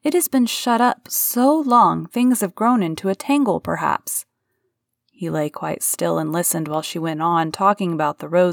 It 0.05 0.15
has 0.15 0.29
been 0.29 0.47
shut 0.47 0.81
up 0.81 1.09
so 1.11 1.53
long, 1.59 2.07
things 2.07 2.43
have 2.43 2.55
grown 2.55 2.81
into 2.81 3.09
a 3.09 3.17
tangle, 3.17 3.59
perhaps. 3.59 4.25
He 5.11 5.31
lay 5.31 5.51
quite 5.51 5.83
still 5.83 6.17
and 6.17 6.31
listened 6.31 6.69
while 6.69 6.81
she 6.81 7.01
went 7.01 7.23
on 7.23 7.51
talking 7.51 7.93
about 7.93 8.21
the 8.21 8.29
roses 8.29 8.47